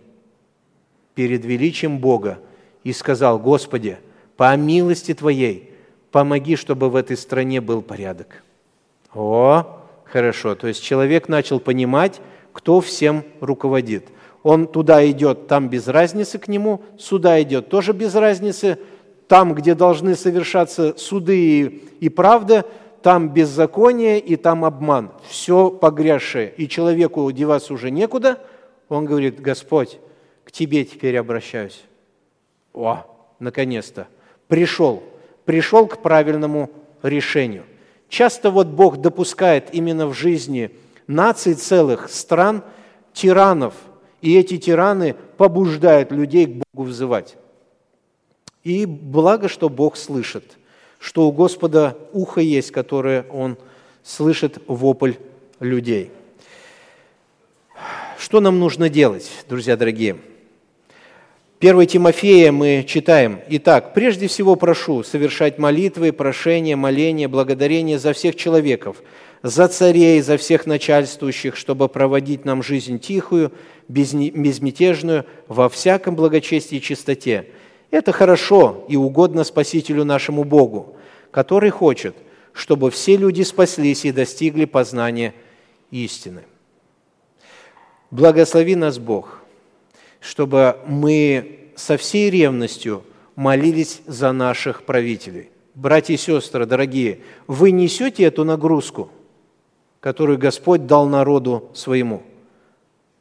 [1.16, 2.40] перед величием Бога
[2.84, 3.98] и сказал, Господи,
[4.36, 5.74] по милости Твоей,
[6.12, 8.44] помоги, чтобы в этой стране был порядок.
[9.14, 9.77] О,
[10.12, 10.56] хорошо.
[10.56, 12.22] То есть человек начал понимать,
[12.54, 14.08] кто всем руководит.
[14.44, 18.80] Он туда идет, там без разницы к нему, сюда идет, тоже без разницы–
[19.28, 21.64] там, где должны совершаться суды и,
[22.00, 22.66] и правда,
[23.02, 25.12] там беззаконие и там обман.
[25.28, 26.54] Все погрязшее.
[26.58, 28.40] И человеку деваться уже некуда.
[28.90, 30.00] Он говорит, Господь,
[30.44, 31.84] к Тебе теперь обращаюсь.
[32.74, 33.06] О,
[33.40, 34.08] наконец-то.
[34.48, 35.04] Пришел.
[35.46, 36.72] Пришел к правильному
[37.04, 37.64] решению.
[38.10, 40.72] Часто вот Бог допускает именно в жизни
[41.08, 42.64] наций целых, стран,
[43.14, 43.74] тиранов,
[44.22, 47.36] и эти тираны побуждают людей к Богу взывать.
[48.64, 50.58] И благо, что Бог слышит,
[51.00, 53.58] что у Господа ухо есть, которое Он
[54.04, 55.14] слышит вопль
[55.60, 56.12] людей.
[58.18, 60.18] Что нам нужно делать, друзья дорогие?
[61.60, 63.40] 1 Тимофея мы читаем.
[63.50, 69.02] Итак, прежде всего прошу совершать молитвы, прошения, моления, благодарения за всех человеков,
[69.42, 73.52] за царей, за всех начальствующих, чтобы проводить нам жизнь тихую,
[73.88, 77.48] безмятежную, во всяком благочестии и чистоте.
[77.90, 80.96] Это хорошо и угодно Спасителю нашему Богу,
[81.32, 82.16] который хочет,
[82.54, 85.34] чтобы все люди спаслись и достигли познания
[85.90, 86.44] истины.
[88.12, 89.42] Благослови нас Бог–
[90.28, 93.04] чтобы мы со всей ревностью
[93.36, 95.52] молились за наших правителей.
[95.74, 99.10] Братья и сестры, дорогие, вы несете эту нагрузку,
[100.02, 102.24] которую Господь дал народу своему.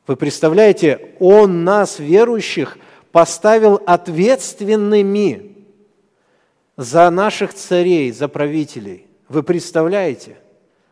[0.08, 2.76] Вы представляете, Он нас, верующих,
[3.12, 5.54] поставил ответственными
[6.76, 9.06] за наших царей, за правителей.
[9.28, 10.38] Вы представляете?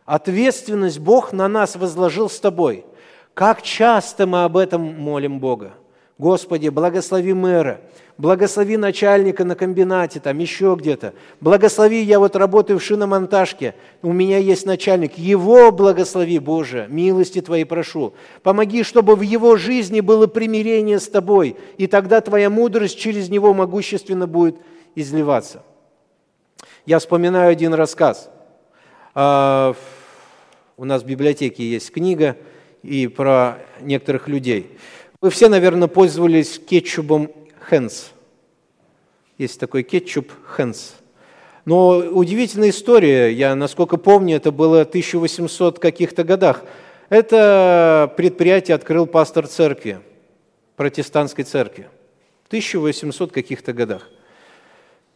[0.05, 2.85] Ответственность Бог на нас возложил с тобой.
[3.33, 5.73] Как часто мы об этом молим Бога?
[6.17, 7.81] Господи, благослови мэра,
[8.17, 11.13] благослови начальника на комбинате, там еще где-то.
[11.41, 15.17] Благослови, я вот работаю в шиномонтажке, у меня есть начальник.
[15.17, 18.13] Его благослови, Боже, милости Твоей прошу.
[18.43, 23.53] Помоги, чтобы в его жизни было примирение с Тобой, и тогда Твоя мудрость через него
[23.53, 24.55] могущественно будет
[24.95, 25.63] изливаться.
[26.85, 28.29] Я вспоминаю один рассказ.
[29.15, 29.75] А,
[30.77, 32.37] у нас в библиотеке есть книга
[32.83, 34.71] и про некоторых людей–
[35.25, 38.11] вы все, наверное, пользовались кетчупом Хэнс.
[39.39, 40.93] Есть такой кетчуп Хэнс.
[41.65, 46.61] Но удивительная история, я, насколько помню, это было в 1800 каких-то годах.
[47.09, 49.99] Это предприятие открыл пастор церкви,
[50.75, 51.89] протестантской церкви,
[52.43, 54.07] в 1800 каких-то годах.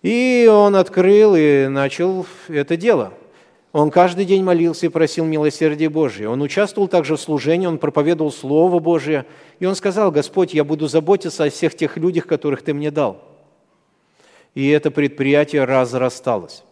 [0.01, 3.13] И он открыл и начал это дело–
[3.71, 6.27] он каждый день молился и просил милосердия Божия.
[6.27, 9.25] Он участвовал также в служении, он проповедовал Слово Божие.
[9.59, 13.21] И он сказал, Господь, я буду заботиться о всех тех людях, которых Ты мне дал.
[14.55, 16.63] И это предприятие разрасталось.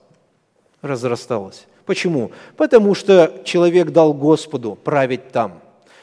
[0.82, 1.68] Разрасталось.
[1.86, 2.32] Почему?
[2.58, 5.62] Потому что человек дал Господу править там.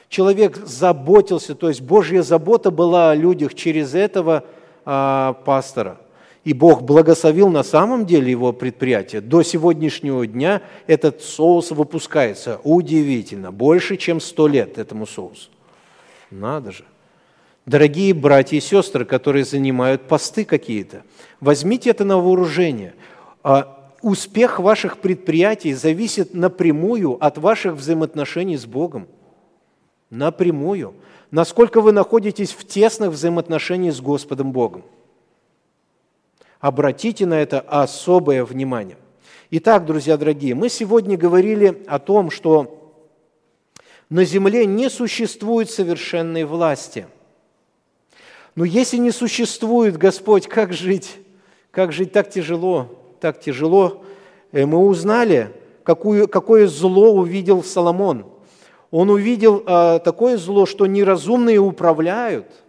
[0.09, 4.45] Человек заботился, то есть Божья забота была о людях через этого
[4.85, 5.99] а, пастора.
[6.45, 9.23] И Бог благословил на самом деле его предприятие.
[9.23, 12.61] До сегодняшнего дня этот соус выпускается.
[12.65, 13.51] Удивительно.
[13.51, 15.49] Больше, чем сто лет этому соусу.
[16.31, 16.85] Надо же.
[17.65, 21.03] Дорогие братья и сестры, которые занимают посты какие-то,
[21.41, 22.95] возьмите это на вооружение.
[23.43, 29.07] А успех ваших предприятий зависит напрямую от ваших взаимоотношений с Богом.
[30.11, 30.93] Напрямую.
[31.31, 34.85] Насколько вы находитесь в тесных взаимоотношениях с Господом Богом.
[36.65, 38.97] Обратите на это особое внимание.
[39.51, 42.95] Итак, друзья дорогие, мы сегодня говорили о том, что
[44.09, 47.07] на земле не существует совершенной власти.
[48.55, 51.19] Но если не существует, Господь, как жить?
[51.71, 54.03] Как жить так тяжело, так тяжело?
[54.51, 55.51] Э, мы узнали,
[55.83, 58.25] какую, какое зло увидел Соломон.
[58.91, 62.47] Он увидел а, такое зло, что неразумные управляют–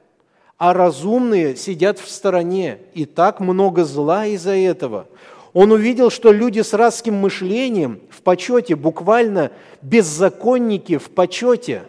[0.58, 2.80] а разумные сидят в стороне.
[2.94, 5.08] И так много зла из-за этого.
[5.54, 9.52] Он увидел, что люди с рабским мышлением в почете, буквально
[9.82, 11.84] беззаконники в почете,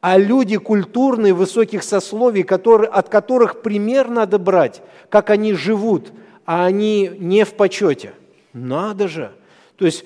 [0.00, 6.12] а люди культурные, высоких сословий, которые, от которых пример надо брать, как они живут,
[6.44, 8.12] а они не в почете.
[8.52, 9.32] Надо же.
[9.76, 10.04] То есть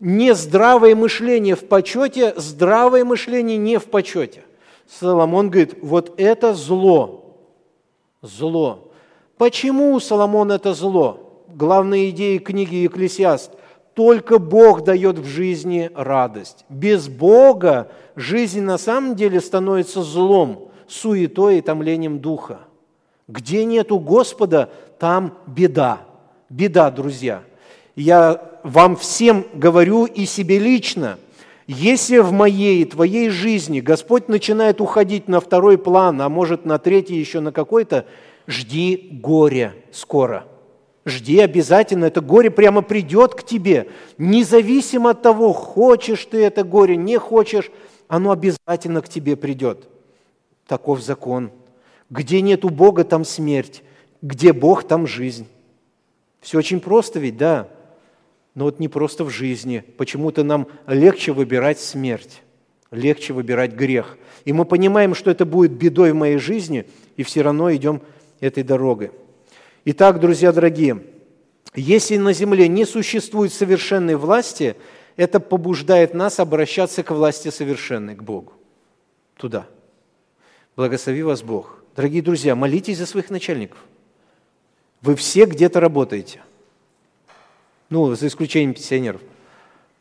[0.00, 4.42] не здравое мышление в почете, здравое мышление не в почете.
[4.88, 7.36] Соломон говорит, вот это зло,
[8.22, 8.90] зло.
[9.36, 11.44] Почему Соломон это зло?
[11.48, 13.52] Главная идея книги Екклесиаст.
[13.94, 16.64] Только Бог дает в жизни радость.
[16.68, 22.60] Без Бога жизнь на самом деле становится злом, суетой и томлением духа.
[23.26, 26.00] Где нету Господа, там беда.
[26.48, 27.42] Беда, друзья.
[27.94, 31.18] Я вам всем говорю и себе лично–
[31.68, 36.78] если в моей и твоей жизни Господь начинает уходить на второй план, а может на
[36.78, 38.06] третий еще на какой-то,
[38.46, 40.46] жди горе скоро.
[41.04, 43.88] Жди обязательно, это горе прямо придет к тебе.
[44.16, 47.70] Независимо от того, хочешь ты это горе, не хочешь,
[48.08, 49.88] оно обязательно к тебе придет.
[50.66, 51.50] Таков закон.
[52.08, 53.82] Где нет у Бога, там смерть.
[54.22, 55.46] Где Бог, там жизнь.
[56.40, 57.68] Все очень просто ведь, да.
[58.58, 59.84] Но вот не просто в жизни.
[59.96, 62.42] Почему-то нам легче выбирать смерть,
[62.90, 64.18] легче выбирать грех.
[64.44, 66.84] И мы понимаем, что это будет бедой в моей жизни,
[67.16, 68.02] и все равно идем
[68.40, 69.12] этой дорогой.
[69.84, 71.04] Итак, друзья дорогие,
[71.76, 74.74] если на земле не существует совершенной власти,
[75.14, 78.54] это побуждает нас обращаться к власти совершенной, к Богу.
[79.36, 79.68] Туда.
[80.74, 81.84] Благослови вас Бог.
[81.94, 83.78] Дорогие друзья, молитесь за своих начальников.
[85.00, 86.40] Вы все где-то работаете.
[87.90, 89.20] Ну, за исключением пенсионеров.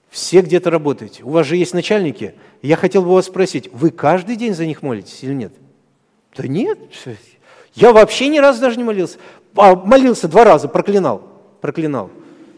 [0.10, 1.24] Все где-то работаете.
[1.24, 2.36] У вас же есть начальники.
[2.62, 5.54] Я хотел бы вас спросить, вы каждый день за них молитесь или нет?
[6.36, 6.80] Да нет.
[7.74, 9.18] Я вообще ни разу даже не молился.
[9.56, 11.24] А, молился два раза, проклинал.
[11.62, 12.10] Проклинал.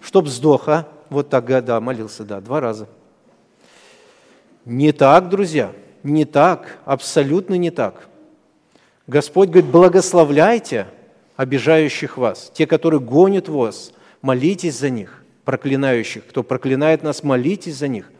[0.01, 0.87] Чтоб сдох, а?
[1.09, 2.87] Вот так, да, молился, да, два раза.
[4.65, 5.71] Не так, друзья,
[6.03, 8.07] не так, абсолютно не так.
[9.07, 10.87] Господь говорит, благословляйте
[11.35, 13.91] обижающих вас, те, которые гонят вас,
[14.21, 16.25] молитесь за них, проклинающих.
[16.27, 18.11] Кто проклинает нас, молитесь за них.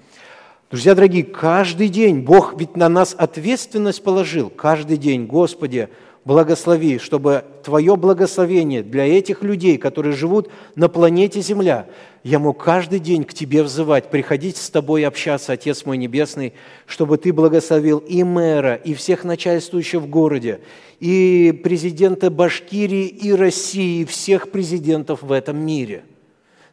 [0.70, 4.50] Друзья дорогие, каждый день Бог ведь на нас ответственность положил.
[4.50, 5.90] Каждый день, Господи,
[6.26, 11.88] благослови, чтобы Твое благословение для этих людей, которые живут на планете Земля,
[12.24, 16.54] я мог каждый день к Тебе взывать, приходить с Тобой общаться, Отец мой Небесный,
[16.86, 20.60] чтобы Ты благословил и мэра, и всех начальствующих в городе,
[21.00, 26.04] и президента Башкирии, и России, и всех президентов в этом мире.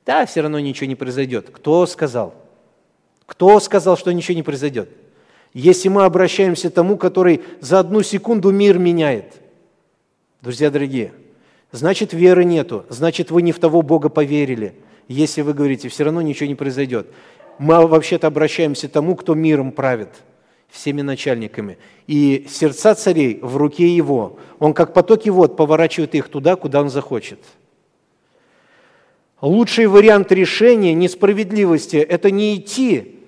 [0.04, 1.50] Да, все равно ничего не произойдет.
[1.52, 2.34] Кто сказал?
[3.26, 4.88] Кто сказал, что ничего не произойдет?
[5.58, 9.40] Если мы обращаемся к тому, который за одну секунду мир меняет.
[10.42, 11.14] Друзья дорогие,
[11.72, 14.74] значит веры нету, значит вы не в того Бога поверили.
[15.08, 17.06] Если вы говорите, все равно ничего не произойдет.
[17.58, 20.10] Мы вообще-то обращаемся к тому, кто миром правит,
[20.68, 21.78] всеми начальниками.
[22.06, 24.38] И сердца царей в руке его.
[24.58, 27.40] Он как потоки вод поворачивает их туда, куда он захочет.
[29.40, 33.22] Лучший вариант решения несправедливости– это не идти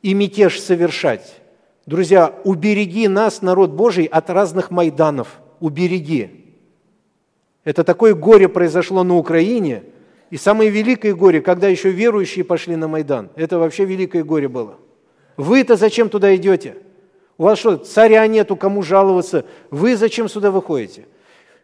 [0.00, 1.41] и мятеж совершать,
[1.86, 5.40] Друзья, убереги нас, народ Божий, от разных майданов.
[5.60, 6.42] Убереги.
[7.64, 9.84] Это такое горе произошло на Украине,
[10.30, 13.30] и самое великое горе, когда еще верующие пошли на Майдан.
[13.36, 14.76] Это вообще великое горе было.
[15.36, 16.76] Вы-то зачем туда идете?
[17.38, 19.44] У вас что, царя нету, кому жаловаться?
[19.70, 21.06] Вы зачем сюда выходите?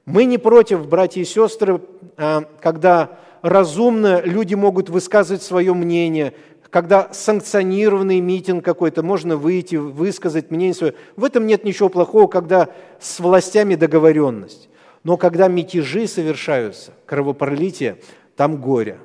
[0.05, 1.81] Мы не против, братья и сестры,
[2.17, 6.35] а, когда разумно люди могут высказывать свое мнение,
[6.71, 10.95] когда санкционированный митинг какой-то, можно выйти, высказать мнение свое.
[11.17, 12.69] В этом нет ничего плохого, когда
[13.01, 14.69] с властями договоренность.
[15.03, 17.99] Но когда мятежи совершаются, кровопролитие,
[18.37, 18.99] там горе.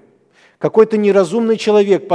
[0.58, 2.12] Какой-то неразумный человек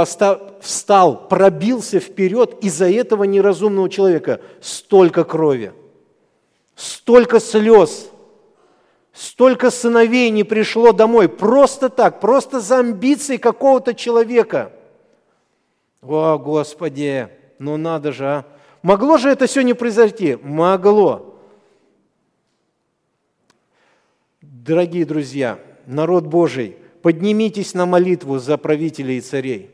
[0.61, 5.71] встал, пробился вперед, из-за этого неразумного человека столько крови,
[6.75, 8.09] столько слез,
[9.13, 14.73] столько сыновей не пришло домой просто так, просто за амбиции какого-то человека–
[16.01, 18.45] о, Господи, ну надо же, а!
[18.81, 20.37] Могло же это все не произойти?
[20.41, 21.35] Могло.
[24.41, 29.71] Дорогие друзья, народ Божий, поднимитесь на молитву за правителей и царей.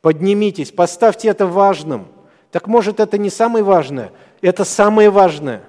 [0.00, 2.08] Поднимитесь, поставьте это важным.
[2.50, 5.62] Так может, это не самое важное, это самое важное.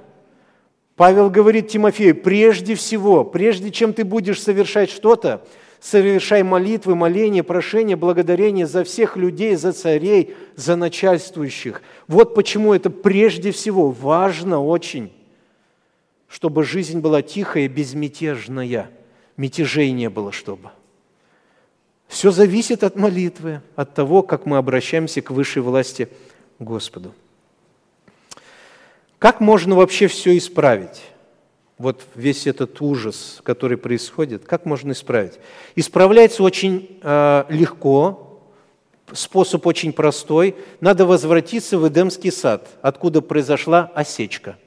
[0.95, 5.45] Павел говорит Тимофею, прежде всего, прежде чем ты будешь совершать что-то,
[5.84, 11.81] совершай молитвы, моления, прошения, благодарения за всех людей, за царей, за начальствующих.
[12.07, 15.11] Вот почему это прежде всего важно очень,
[16.29, 18.91] чтобы жизнь была тихая, безмятежная,
[19.36, 20.69] мятежей не было чтобы.
[22.07, 26.07] Все зависит от молитвы, от того, как мы обращаемся к высшей власти
[26.59, 27.11] Господу.
[29.19, 31.01] Как можно вообще все исправить?
[31.78, 35.39] Вот весь этот ужас, который происходит, как можно исправить?
[35.76, 38.41] Исправляется очень э, легко,
[39.11, 40.55] способ очень простой.
[40.82, 44.57] Надо возвратиться в Эдемский сад, откуда произошла осечка.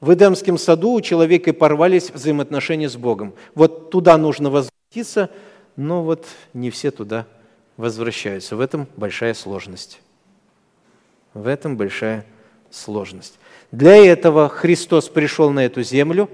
[0.00, 3.34] В Эдемском саду у человека порвались взаимоотношения с Богом.
[3.54, 5.30] Вот туда нужно возвратиться,
[5.76, 7.26] но вот не все туда
[7.76, 8.56] возвращаются.
[8.56, 10.00] В этом большая сложность.
[11.34, 12.41] В этом большая сложность.
[13.70, 16.28] Для этого Христос пришел на эту землю,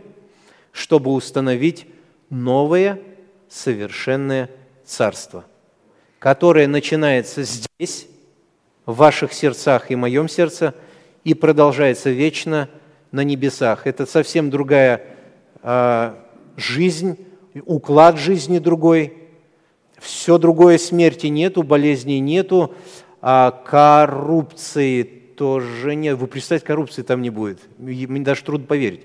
[0.73, 1.87] чтобы установить
[2.31, 3.01] новое
[3.49, 4.51] совершенное
[4.85, 5.45] царство,
[6.19, 8.09] которое начинается здесь,
[8.87, 10.75] в ваших сердцах и моем сердце,
[11.23, 12.71] и продолжается вечно
[13.13, 13.87] на небесах.
[13.87, 15.05] Это совсем другая
[15.63, 16.15] э,
[16.57, 17.19] жизнь,
[17.67, 19.13] уклад жизни другой,
[19.99, 22.75] все другое смерти нету, болезней нету,
[23.21, 26.19] а коррупции тоже нет.
[26.19, 27.61] Вы представьте, коррупции там не будет.
[27.79, 29.03] Мне даже трудно поверить,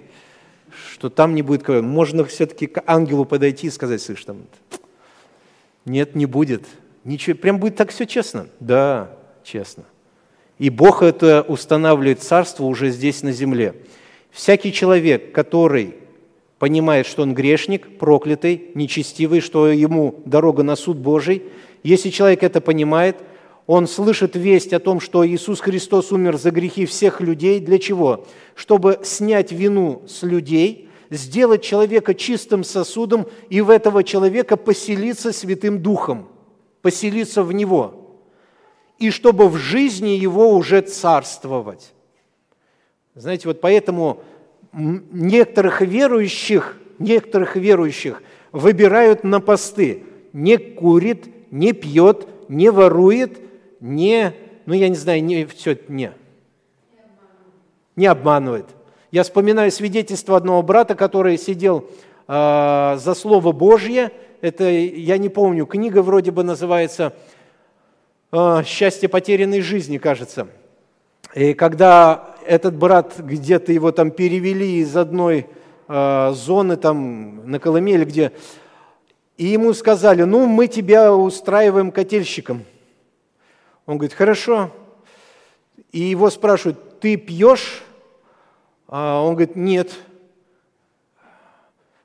[0.92, 1.88] что там не будет коррупции.
[1.88, 4.38] Можно все-таки к ангелу подойти и сказать, слышь, там,
[5.86, 6.66] Нет, не будет.
[7.04, 8.48] Ничего, прям будет так все честно?
[8.60, 9.12] Да,
[9.44, 9.84] честно.
[10.58, 13.76] И Бог это устанавливает царство уже здесь на земле.
[14.32, 15.96] Всякий человек, который
[16.58, 21.44] понимает, что он грешник, проклятый, нечестивый, что ему дорога на суд Божий,
[21.84, 23.18] если человек это понимает,
[23.66, 27.60] он слышит весть о том, что Иисус Христос умер за грехи всех людей.
[27.60, 28.26] Для чего?
[28.56, 35.82] Чтобы снять вину с людей, сделать человека чистым сосудом и в этого человека поселиться Святым
[35.82, 36.28] Духом,
[36.82, 38.00] поселиться в него–
[39.04, 41.94] и чтобы в жизни его уже царствовать.
[43.16, 44.24] Знаете, вот поэтому
[44.72, 50.04] некоторых верующих, некоторых верующих выбирают на посты.
[50.32, 53.40] Не курит, не пьет, не ворует,
[53.84, 54.34] не,
[54.66, 56.14] ну я не знаю, не, все, не.
[57.98, 58.66] Не обманывает.
[59.12, 61.90] Я вспоминаю свидетельство одного брата, который сидел
[62.30, 64.12] э, за Слово Божье.
[64.40, 67.14] Это, я не помню, книга вроде бы называется
[68.32, 70.48] а, счастье потерянной жизни, кажется.
[71.36, 75.48] И когда этот брат, где-то его там перевели из одной
[75.90, 78.32] э, зоны там на Колымеле, где,
[79.36, 82.64] и ему сказали, ну, мы тебя устраиваем котельщиком.
[83.86, 84.72] Он говорит, хорошо.
[85.92, 87.84] И его спрашивают, ты пьешь?
[88.88, 89.92] А он говорит, нет.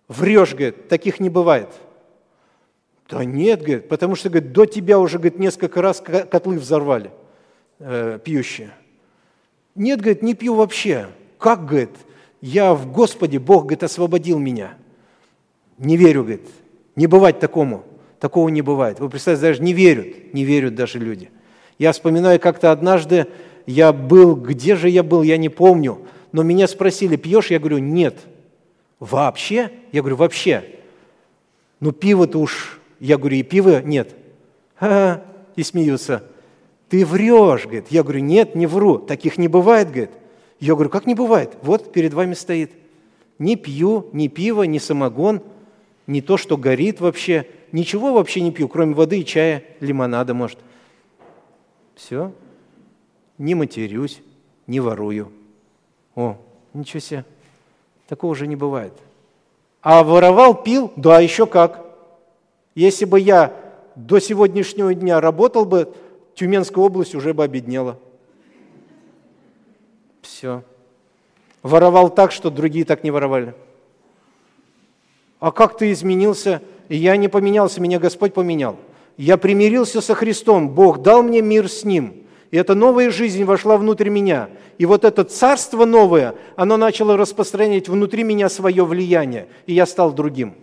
[0.09, 1.69] Врешь, говорит, таких не бывает.
[3.09, 7.11] Да нет, говорит, потому что, говорит, до тебя уже, говорит, несколько раз котлы взорвали
[7.79, 8.71] э, пьющие.
[9.75, 11.09] Нет, говорит, не пью вообще.
[11.39, 11.97] Как, говорит,
[12.41, 14.77] я в Господе, Бог, говорит, освободил меня.
[15.79, 16.49] Не верю, говорит,
[16.97, 17.85] не бывать такому.
[18.19, 18.99] Такого не бывает.
[18.99, 21.31] Вы представляете, даже не верят, не верят даже люди.
[21.79, 23.27] Я вспоминаю, как-то однажды
[23.67, 26.01] я был, где же я был, я не помню,
[26.33, 27.51] но меня спросили, пьешь?
[27.51, 28.17] Я говорю, нет.
[28.99, 29.71] Вообще?
[29.93, 30.65] Я говорю, вообще.
[31.81, 34.15] Ну, пиво-то уж я говорю, и пива нет.
[34.75, 35.23] Ха-ха,
[35.55, 36.25] и смеются.
[36.89, 37.87] Ты врешь, говорит.
[37.91, 38.99] Я говорю, нет, не вру.
[38.99, 40.11] Таких не бывает, говорит.
[40.61, 41.57] Я говорю, как не бывает?
[41.63, 42.73] Вот перед вами стоит.
[43.39, 45.43] Не пью ни пиво, ни самогон,
[46.07, 47.47] ни то, что горит вообще.
[47.71, 50.59] Ничего вообще не пью, кроме воды и чая, лимонада, может.
[51.99, 52.33] Все.
[53.39, 54.23] Не матерюсь,
[54.69, 55.33] не ворую.
[56.15, 56.37] О,
[56.73, 57.25] ничего себе.
[58.07, 58.93] Такого же не бывает.
[59.83, 60.93] А воровал, пил?
[60.95, 61.85] Да, еще как.
[62.77, 63.53] Если бы я
[63.97, 65.93] до сегодняшнего дня работал бы,
[66.37, 67.99] Тюменская область уже бы обеднела.
[70.23, 70.63] Все.
[71.65, 73.57] Воровал так, что другие так не воровали.
[75.41, 76.63] А как ты изменился?
[76.89, 78.77] Я не поменялся, меня Господь поменял.
[79.19, 82.23] Я примирился со Христом, Бог дал мне мир с Ним.
[82.53, 84.49] И эта новая жизнь вошла внутрь меня.
[84.79, 90.13] И вот это царство новое, оно начало распространять внутри меня свое влияние, и я стал
[90.13, 90.55] другим.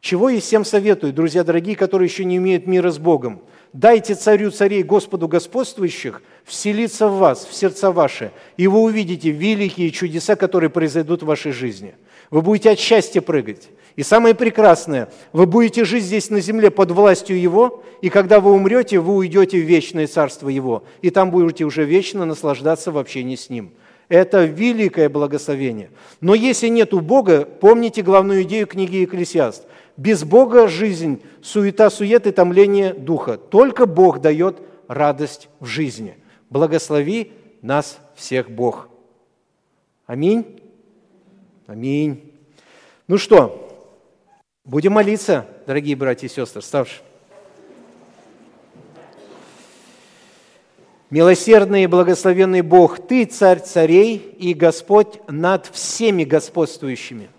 [0.00, 3.40] Чего я всем советую, друзья дорогие, которые еще не имеют мира с Богом?
[3.72, 9.90] Дайте царю царей Господу господствующих вселиться в вас, в сердца ваши, и вы увидите великие
[9.90, 11.94] чудеса, которые произойдут в вашей жизни.
[12.30, 13.68] Вы будете от счастья прыгать.
[13.96, 18.52] И самое прекрасное, вы будете жить здесь на земле под властью Его, и когда вы
[18.52, 23.36] умрете, вы уйдете в вечное царство Его, и там будете уже вечно наслаждаться в общении
[23.36, 23.72] с Ним.
[24.08, 25.90] Это великое благословение.
[26.20, 29.64] Но если нет у Бога, помните главную идею книги Екклесиаст–
[29.96, 33.38] без Бога жизнь, суета, сует и томление духа.
[33.38, 36.16] Только Бог дает радость в жизни.
[36.50, 38.88] Благослови нас всех Бог.
[40.06, 40.60] Аминь.
[41.66, 42.32] Аминь.
[43.08, 43.92] Ну что,
[44.64, 47.02] будем молиться, дорогие братья и сестры, ставшие.
[51.10, 57.30] Милосердный и благословенный Бог, Ты царь царей и Господь над всеми господствующими.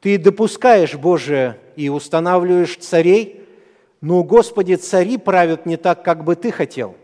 [0.00, 3.42] Ты допускаешь, Боже, и устанавливаешь царей,
[4.02, 6.94] но, Господи, цари правят не так, как бы Ты хотел.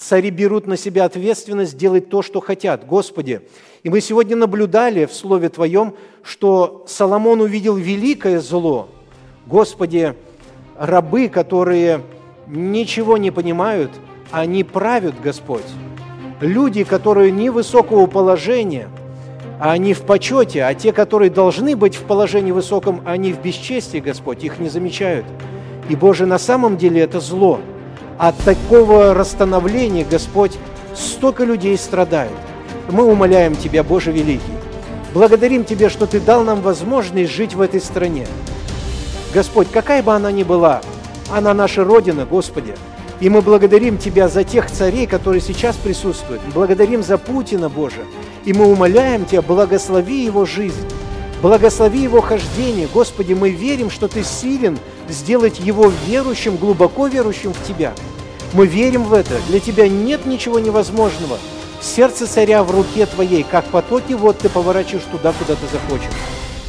[0.00, 2.86] Цари берут на себя ответственность делать то, что хотят.
[2.86, 3.42] Господи,
[3.82, 8.88] и мы сегодня наблюдали в Слове Твоем, что Соломон увидел великое зло.
[9.46, 10.14] Господи,
[10.78, 12.00] рабы, которые
[12.46, 13.90] ничего не понимают,
[14.30, 15.66] они правят, Господь.
[16.40, 18.88] Люди, которые ни высокого положения–
[19.60, 24.42] они в почете, а те, которые должны быть в положении высоком, они в бесчестии, Господь,
[24.42, 25.26] их не замечают.
[25.90, 27.60] И, Боже, на самом деле это зло.
[28.20, 30.52] От такого расстановления, Господь,
[30.94, 32.36] столько людей страдает.
[32.90, 34.52] Мы умоляем Тебя, Боже Великий,
[35.14, 38.26] благодарим Тебя, что Ты дал нам возможность жить в этой стране.
[39.32, 40.82] Господь, какая бы она ни была,
[41.32, 42.74] она наша Родина, Господи.
[43.20, 46.42] И мы благодарим Тебя за тех царей, которые сейчас присутствуют.
[46.52, 48.04] Благодарим за Путина, Боже.
[48.44, 50.86] И мы умоляем Тебя, благослови его жизнь,
[51.40, 52.86] благослови его хождение.
[52.92, 54.78] Господи, мы верим, что Ты силен
[55.12, 57.92] сделать его верующим, глубоко верующим в Тебя.
[58.52, 59.34] Мы верим в это.
[59.48, 61.38] Для Тебя нет ничего невозможного.
[61.80, 66.10] Сердце царя в руке Твоей, как потоки вот Ты поворачиваешь туда, куда Ты захочешь.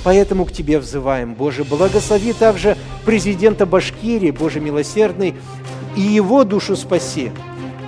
[0.03, 1.33] Поэтому к Тебе взываем.
[1.33, 5.35] Боже, благослови также президента Башкирии, Боже милосердный,
[5.95, 7.31] и его душу спаси.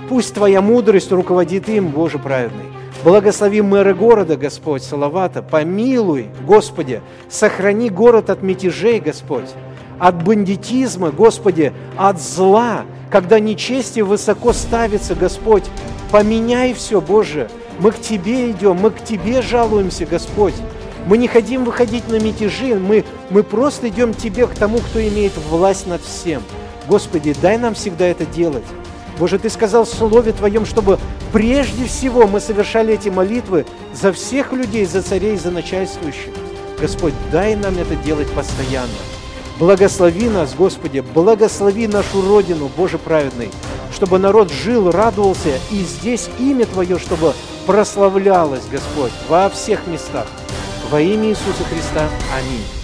[0.08, 2.64] Пусть Твоя мудрость руководит им, Боже праведный.
[3.02, 5.42] Благослови мэра города, Господь, Салавата.
[5.42, 9.48] Помилуй, Господи, сохрани город от мятежей, Господь,
[9.98, 15.64] от бандитизма, Господи, от зла, когда нечестие высоко ставится, Господь.
[16.10, 17.48] Поменяй все, Боже.
[17.78, 20.54] Мы к Тебе идем, мы к Тебе жалуемся, Господь.
[21.06, 25.06] Мы не хотим выходить на мятежи, мы, мы просто идем к Тебе, к тому, кто
[25.06, 26.42] имеет власть над всем.
[26.88, 28.64] Господи, дай нам всегда это делать.
[29.18, 30.98] Боже, Ты сказал в Слове Твоем, чтобы
[31.32, 36.32] прежде всего мы совершали эти молитвы за всех людей, за царей, за начальствующих.
[36.80, 38.88] Господь, дай нам это делать постоянно.
[39.58, 43.50] Благослови нас, Господи, благослови нашу Родину, Боже праведный,
[43.92, 47.34] чтобы народ жил, радовался, и здесь имя Твое, чтобы
[47.66, 50.26] прославлялось, Господь, во всех местах.
[50.90, 52.08] Во имя Иисуса Христа.
[52.36, 52.83] Аминь.